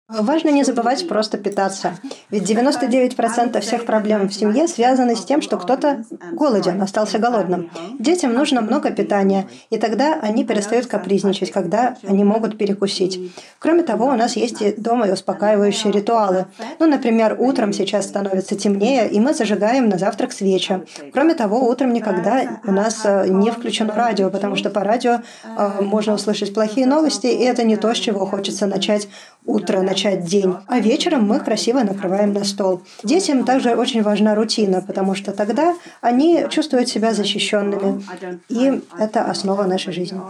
Важно 0.07 0.51
не 0.51 0.65
забывать 0.65 1.09
просто 1.09 1.39
питаться. 1.39 1.95
Ведь 2.29 2.43
99% 2.43 3.59
всех 3.61 3.87
проблем 3.87 4.29
в 4.29 4.35
семье 4.35 4.69
связаны 4.69 5.17
с 5.17 5.25
тем, 5.25 5.41
что 5.41 5.57
кто-то 5.57 6.05
голоден, 6.33 6.83
остался 6.83 7.19
голодным. 7.19 7.71
Детям 7.99 8.35
нужно 8.35 8.61
много 8.61 8.91
питания, 8.91 9.49
и 9.71 9.79
тогда 9.79 10.19
они 10.21 10.45
перестают 10.45 10.87
капризничать, 10.89 11.51
когда 11.51 11.97
они 12.07 12.23
могут 12.23 12.59
перекусить. 12.59 13.19
Кроме 13.59 13.83
того, 13.83 14.09
у 14.09 14.15
нас 14.15 14.37
есть 14.37 14.61
и 14.61 14.75
дома 14.77 15.09
и 15.09 15.13
успокаивающие 15.13 15.91
ритуалы. 15.91 16.49
Ну, 16.79 16.87
например, 16.87 17.37
утром 17.39 17.73
сейчас 17.73 18.05
становится 18.05 18.57
темнее, 18.57 19.09
и 19.09 19.19
мы 19.21 19.33
зажигаем 19.33 19.89
на 19.89 19.97
завтрак 19.97 20.33
свечи. 20.33 20.83
Кроме 21.15 21.35
того, 21.35 21.67
утром 21.67 21.95
никогда 21.95 22.61
у 22.67 22.73
нас 22.73 23.01
э, 23.05 23.29
не 23.29 23.51
включено 23.51 23.95
радио, 23.95 24.29
потому 24.29 24.57
что 24.57 24.69
по 24.69 24.81
радио 24.81 25.21
э, 25.45 25.81
можно 25.81 26.13
услышать 26.13 26.53
плохие 26.53 26.87
новости, 26.87 27.27
и 27.27 27.43
это 27.43 27.63
не 27.63 27.79
то, 27.79 27.95
с 27.95 27.97
чего 27.97 28.27
хочется 28.27 28.67
начать 28.67 29.09
утро, 29.45 29.83
начать 29.83 30.25
день. 30.25 30.55
А 30.67 30.81
вечером 30.81 31.27
мы 31.27 31.41
красиво 31.41 31.81
накрываем 31.81 32.33
на 32.33 32.45
стол. 32.45 32.83
Детям 33.03 33.45
также 33.45 33.75
очень 33.75 34.03
важна 34.03 34.35
рутина, 34.35 34.83
потому 34.83 35.15
что 35.15 35.33
тогда 35.33 35.75
они 36.01 36.47
чувствуют 36.51 36.89
себя 36.89 37.15
защищенными. 37.15 38.03
И 38.49 38.83
это 38.99 39.25
основа 39.25 39.65
нашей 39.65 39.93
жизни. 39.93 40.21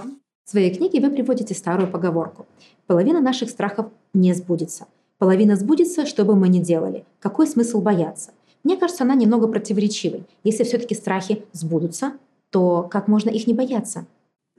В 0.44 0.50
своей 0.50 0.74
книге 0.74 1.00
вы 1.00 1.10
приводите 1.10 1.54
старую 1.54 1.88
поговорку. 1.88 2.46
Половина 2.86 3.20
наших 3.20 3.48
страхов 3.50 3.86
не 4.12 4.34
сбудется. 4.34 4.86
Половина 5.18 5.56
сбудется, 5.56 6.06
что 6.06 6.24
бы 6.24 6.36
мы 6.36 6.48
ни 6.48 6.58
делали. 6.58 7.04
Какой 7.18 7.46
смысл 7.46 7.80
бояться? 7.80 8.32
Мне 8.62 8.76
кажется, 8.76 9.04
она 9.04 9.14
немного 9.14 9.46
противоречивой. 9.46 10.24
Если 10.42 10.64
все-таки 10.64 10.94
страхи 10.94 11.44
сбудутся, 11.52 12.12
то 12.50 12.88
как 12.90 13.08
можно 13.08 13.30
их 13.30 13.46
не 13.46 13.54
бояться? 13.54 14.06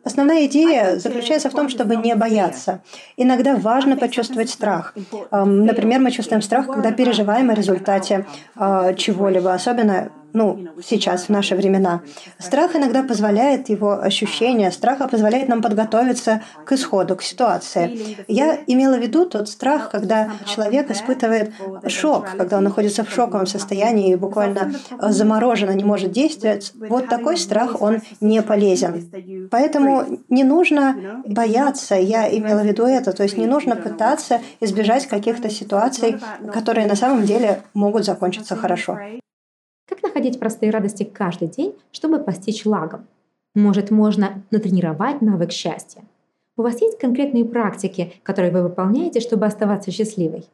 Основная 0.06 0.46
идея 0.46 0.98
заключается 1.00 1.50
в 1.50 1.54
том, 1.54 1.68
чтобы 1.68 1.96
не 1.96 2.16
бояться. 2.16 2.82
Иногда 3.18 3.56
важно 3.56 3.98
почувствовать 3.98 4.52
страх. 4.52 4.94
Например, 5.32 6.00
мы 6.00 6.12
чувствуем 6.12 6.44
страх, 6.44 6.68
когда 6.68 6.92
переживаем 6.92 7.50
о 7.50 7.56
результате 7.56 8.28
а, 8.56 8.94
чего-либо, 8.94 9.52
особенно 9.52 10.12
ну, 10.36 10.60
сейчас, 10.84 11.24
в 11.24 11.30
наши 11.30 11.56
времена. 11.56 12.02
Страх 12.40 12.76
иногда 12.76 13.04
позволяет 13.04 13.70
его 13.70 13.94
ощущение, 14.00 14.70
страха 14.70 15.08
позволяет 15.08 15.48
нам 15.48 15.62
подготовиться 15.62 16.42
к 16.66 16.74
исходу, 16.74 17.16
к 17.16 17.24
ситуации. 17.24 18.18
Я 18.28 18.60
имела 18.68 18.98
в 18.98 19.02
виду 19.02 19.26
тот 19.26 19.48
страх, 19.48 19.90
когда 19.90 20.32
человек 20.46 20.92
испытывает 20.92 21.54
шок, 21.88 22.28
когда 22.38 22.58
он 22.58 22.66
находится 22.66 23.06
в 23.06 23.12
шоковом 23.12 23.48
состоянии 23.48 24.12
и 24.12 24.16
буквально 24.16 24.74
замороженно 25.00 25.72
не 25.72 25.86
может 25.86 26.12
действовать. 26.12 26.74
Вот 26.76 27.08
такой 27.08 27.38
страх, 27.38 27.82
он 27.82 28.02
не 28.20 28.42
полезен. 28.42 29.10
Поэтому 29.50 30.20
не 30.30 30.44
нужно 30.44 31.24
бояться, 31.26 31.96
я 31.96 32.30
имела 32.38 32.60
в 32.60 32.66
виду 32.66 32.86
это, 32.86 33.14
то 33.14 33.24
есть 33.24 33.38
не 33.38 33.46
нужно 33.46 33.78
пытаться 33.78 34.42
избежать 34.60 35.08
каких-то 35.08 35.50
ситуаций, 35.50 36.18
которые 36.52 36.88
на 36.88 36.96
самом 36.96 37.24
деле 37.24 37.62
могут 37.74 38.04
закончиться 38.04 38.58
хорошо. 38.58 39.00
Как 39.88 40.02
находить 40.02 40.40
простые 40.40 40.72
радости 40.72 41.04
каждый 41.04 41.48
день, 41.48 41.76
чтобы 41.92 42.20
постичь 42.20 42.66
лагом? 42.66 43.08
Может, 43.54 43.92
можно 43.92 44.44
натренировать 44.50 45.22
навык 45.22 45.52
счастья? 45.52 46.04
У 46.58 46.64
вас 46.64 46.82
есть 46.82 46.98
конкретные 46.98 47.46
практики, 47.46 48.14
которые 48.24 48.52
вы 48.52 48.64
выполняете, 48.64 49.20
чтобы 49.20 49.46
оставаться 49.46 49.92
счастливой? 49.92 50.46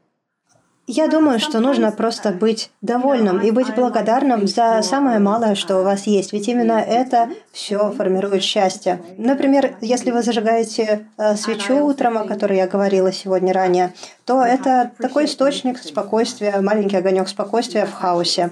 Я 0.87 1.07
думаю, 1.07 1.39
что 1.39 1.59
нужно 1.59 1.91
просто 1.91 2.31
быть 2.31 2.71
довольным 2.81 3.39
и 3.39 3.51
быть 3.51 3.73
благодарным 3.75 4.47
за 4.47 4.81
самое 4.81 5.19
малое, 5.19 5.53
что 5.53 5.79
у 5.79 5.83
вас 5.83 6.07
есть. 6.07 6.33
Ведь 6.33 6.47
именно 6.47 6.73
это 6.73 7.29
все 7.51 7.91
формирует 7.91 8.43
счастье. 8.43 8.99
Например, 9.17 9.75
если 9.81 10.11
вы 10.11 10.23
зажигаете 10.23 11.07
э, 11.17 11.35
свечу 11.35 11.85
утром, 11.85 12.17
о 12.17 12.23
которой 12.23 12.57
я 12.57 12.67
говорила 12.67 13.11
сегодня 13.11 13.53
ранее, 13.53 13.93
то 14.25 14.43
это 14.43 14.91
такой 14.99 15.25
источник 15.25 15.77
спокойствия, 15.77 16.61
маленький 16.61 16.97
огонек 16.97 17.27
спокойствия 17.27 17.85
в 17.85 17.93
хаосе. 17.93 18.49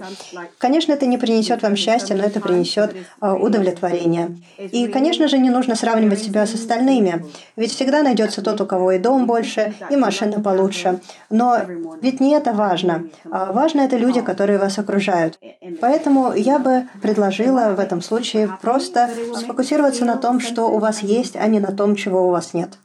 Конечно, 0.58 0.94
это 0.94 1.06
не 1.06 1.18
принесет 1.18 1.62
вам 1.62 1.76
счастья, 1.76 2.15
но 2.15 2.24
это 2.24 2.39
принесет 2.39 2.96
э, 3.22 3.32
удовлетворение. 3.32 4.38
И, 4.58 4.88
конечно 4.88 5.28
же, 5.28 5.38
не 5.38 5.50
нужно 5.50 5.76
сравнивать 5.76 6.22
себя 6.22 6.46
с 6.46 6.54
остальными. 6.54 7.26
Ведь 7.56 7.74
всегда 7.74 8.04
найдется 8.04 8.42
тот, 8.42 8.62
у 8.62 8.65
кого 8.65 8.92
и 8.92 9.00
дом 9.00 9.26
больше, 9.26 9.74
и 9.89 9.96
машина 9.96 10.42
получше. 10.42 11.00
Но 11.30 11.60
ведь 12.02 12.19
не 12.20 12.34
это 12.34 12.54
важно. 12.54 13.10
А 13.32 13.52
важно 13.52 13.82
это 13.82 13.98
люди, 13.98 14.22
которые 14.22 14.60
вас 14.60 14.78
окружают. 14.80 15.40
Поэтому 15.82 16.34
я 16.34 16.60
бы 16.60 16.88
предложила 17.02 17.74
в 17.76 17.80
этом 17.80 18.02
случае 18.02 18.50
просто 18.62 19.10
сфокусироваться 19.36 20.06
на 20.06 20.18
том, 20.18 20.40
что 20.40 20.66
у 20.66 20.80
вас 20.80 21.04
есть, 21.04 21.36
а 21.36 21.48
не 21.48 21.60
на 21.60 21.72
том, 21.72 21.96
чего 21.96 22.28
у 22.28 22.32
вас 22.32 22.54
нет. 22.54 22.78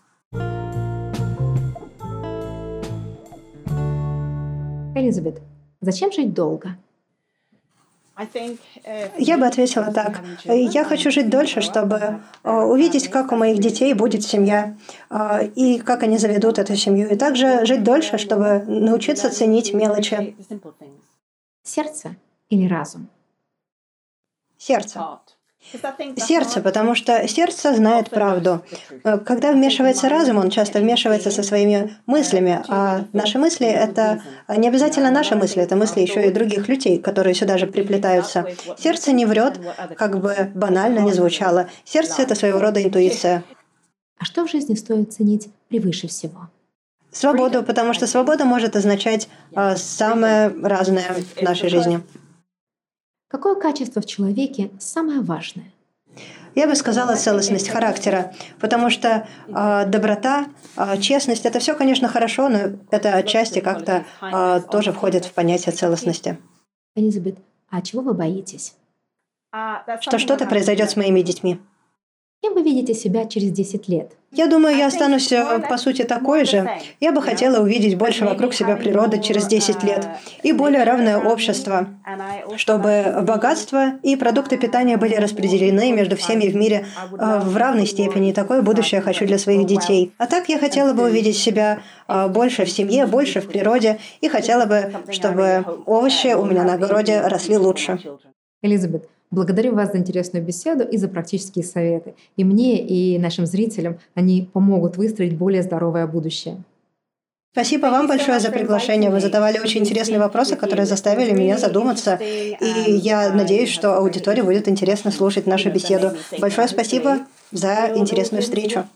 Элизабет, 4.96 5.40
зачем 5.80 6.12
жить 6.12 6.32
долго? 6.32 6.76
Я 9.18 9.38
бы 9.38 9.46
ответила 9.46 9.92
так. 9.92 10.20
Я 10.44 10.84
хочу 10.84 11.10
жить 11.10 11.28
дольше, 11.30 11.60
чтобы 11.60 12.22
э, 12.44 12.50
увидеть, 12.50 13.08
как 13.08 13.32
у 13.32 13.36
моих 13.36 13.58
детей 13.58 13.92
будет 13.92 14.22
семья, 14.22 14.76
э, 15.10 15.48
и 15.48 15.80
как 15.80 16.04
они 16.04 16.18
заведут 16.18 16.58
эту 16.58 16.76
семью. 16.76 17.10
И 17.10 17.16
также 17.16 17.66
жить 17.66 17.82
дольше, 17.82 18.18
чтобы 18.18 18.64
научиться 18.66 19.30
ценить 19.30 19.74
мелочи. 19.74 20.36
Сердце 21.64 22.14
или 22.50 22.68
разум? 22.68 23.08
Сердце. 24.58 25.00
Сердце, 26.16 26.60
потому 26.60 26.94
что 26.94 27.26
сердце 27.26 27.74
знает 27.74 28.10
правду. 28.10 28.62
Когда 29.02 29.52
вмешивается 29.52 30.08
разум, 30.08 30.38
он 30.38 30.50
часто 30.50 30.80
вмешивается 30.80 31.30
со 31.30 31.42
своими 31.42 31.96
мыслями, 32.06 32.62
а 32.68 33.04
наши 33.12 33.38
мысли— 33.38 33.66
это 33.68 34.22
не 34.48 34.68
обязательно 34.68 35.10
наши 35.10 35.34
мысли, 35.34 35.62
это 35.62 35.76
мысли 35.76 36.00
еще 36.00 36.26
и 36.26 36.30
других 36.30 36.68
людей, 36.68 36.98
которые 36.98 37.34
сюда 37.34 37.58
же 37.58 37.66
приплетаются. 37.66 38.46
Сердце 38.78 39.12
не 39.12 39.26
врет, 39.26 39.58
как 39.96 40.20
бы 40.20 40.52
банально 40.54 41.00
не 41.00 41.12
звучало. 41.12 41.68
Сердце— 41.84 42.22
это 42.24 42.34
своего 42.34 42.60
рода 42.60 42.82
интуиция. 42.82 43.44
А 44.18 44.24
что 44.24 44.46
в 44.46 44.50
жизни 44.50 44.74
стоит 44.74 45.12
ценить 45.12 45.48
превыше 45.68 46.08
всего? 46.08 46.48
Свободу, 47.10 47.62
потому 47.62 47.94
что 47.94 48.06
свобода 48.06 48.44
может 48.44 48.74
означать 48.74 49.28
э, 49.54 49.76
самое 49.76 50.48
разное 50.48 51.14
в 51.36 51.42
нашей 51.42 51.68
жизни. 51.68 52.02
Какое 53.34 53.56
качество 53.56 54.00
в 54.00 54.06
человеке 54.06 54.70
самое 54.78 55.20
важное? 55.20 55.72
Я 56.54 56.68
бы 56.68 56.76
сказала 56.76 57.16
целостность 57.16 57.68
характера, 57.68 58.32
потому 58.60 58.90
что 58.90 59.26
э, 59.48 59.86
доброта, 59.88 60.46
э, 60.76 60.98
честность 60.98 61.44
это 61.44 61.58
все, 61.58 61.74
конечно, 61.74 62.06
хорошо, 62.06 62.48
но 62.48 62.58
это 62.92 63.12
отчасти 63.12 63.58
как-то 63.58 64.04
э, 64.22 64.60
тоже 64.70 64.92
входит 64.92 65.24
в 65.24 65.32
понятие 65.32 65.72
целостности. 65.72 66.38
Элизабет, 66.94 67.38
а 67.70 67.82
чего 67.82 68.02
вы 68.02 68.14
боитесь? 68.14 68.76
Что 69.98 70.20
что-то 70.20 70.46
произойдет 70.46 70.90
с 70.90 70.96
моими 70.96 71.20
детьми. 71.20 71.58
Кем 72.40 72.54
вы 72.54 72.62
видите 72.62 72.94
себя 72.94 73.26
через 73.26 73.50
10 73.50 73.88
лет? 73.88 74.12
Я 74.34 74.48
думаю, 74.48 74.76
я 74.76 74.86
останусь, 74.86 75.30
э, 75.32 75.60
по 75.68 75.76
сути, 75.76 76.02
такой 76.02 76.44
же. 76.44 76.68
Я 77.00 77.12
бы 77.12 77.22
хотела 77.22 77.62
увидеть 77.62 77.96
больше 77.96 78.24
вокруг 78.24 78.52
себя 78.52 78.76
природы 78.76 79.20
через 79.20 79.46
10 79.46 79.82
лет 79.84 80.06
и 80.42 80.52
более 80.52 80.84
равное 80.84 81.18
общество, 81.18 81.88
чтобы 82.56 83.22
богатство 83.22 83.92
и 84.02 84.16
продукты 84.16 84.56
питания 84.56 84.96
были 84.96 85.14
распределены 85.14 85.92
между 85.92 86.16
всеми 86.16 86.46
в 86.48 86.56
мире 86.56 86.86
э, 87.12 87.40
в 87.44 87.56
равной 87.56 87.86
степени. 87.86 88.30
И 88.30 88.32
такое 88.32 88.62
будущее 88.62 88.98
я 88.98 89.02
хочу 89.02 89.26
для 89.26 89.38
своих 89.38 89.66
детей. 89.66 90.12
А 90.18 90.26
так 90.26 90.48
я 90.48 90.58
хотела 90.58 90.92
бы 90.92 91.04
увидеть 91.04 91.36
себя 91.36 91.78
э, 92.08 92.28
больше 92.28 92.64
в 92.64 92.70
семье, 92.70 93.06
больше 93.06 93.40
в 93.40 93.48
природе 93.48 93.98
и 94.20 94.28
хотела 94.28 94.66
бы, 94.66 94.92
чтобы 95.10 95.64
овощи 95.86 96.34
у 96.34 96.44
меня 96.44 96.64
на 96.64 96.74
огороде 96.74 97.20
росли 97.20 97.56
лучше. 97.56 98.00
Элизабет, 98.62 99.08
Благодарю 99.30 99.74
вас 99.74 99.92
за 99.92 99.98
интересную 99.98 100.44
беседу 100.44 100.84
и 100.84 100.96
за 100.96 101.08
практические 101.08 101.64
советы. 101.64 102.14
И 102.36 102.44
мне, 102.44 102.80
и 102.80 103.18
нашим 103.18 103.46
зрителям 103.46 103.98
они 104.14 104.48
помогут 104.52 104.96
выстроить 104.96 105.36
более 105.36 105.62
здоровое 105.62 106.06
будущее. 106.06 106.62
Спасибо 107.52 107.86
вам 107.86 108.08
большое 108.08 108.40
за 108.40 108.50
приглашение. 108.50 109.10
Вы 109.10 109.20
задавали 109.20 109.60
очень 109.60 109.82
интересные 109.82 110.18
вопросы, 110.18 110.56
которые 110.56 110.86
заставили 110.86 111.30
меня 111.30 111.56
задуматься. 111.56 112.16
И 112.20 112.92
я 112.96 113.32
надеюсь, 113.32 113.70
что 113.70 113.96
аудитории 113.96 114.42
будет 114.42 114.66
интересно 114.66 115.12
слушать 115.12 115.46
нашу 115.46 115.70
беседу. 115.70 116.12
Большое 116.40 116.66
спасибо 116.66 117.20
за 117.52 117.92
интересную 117.94 118.42
встречу. 118.42 118.86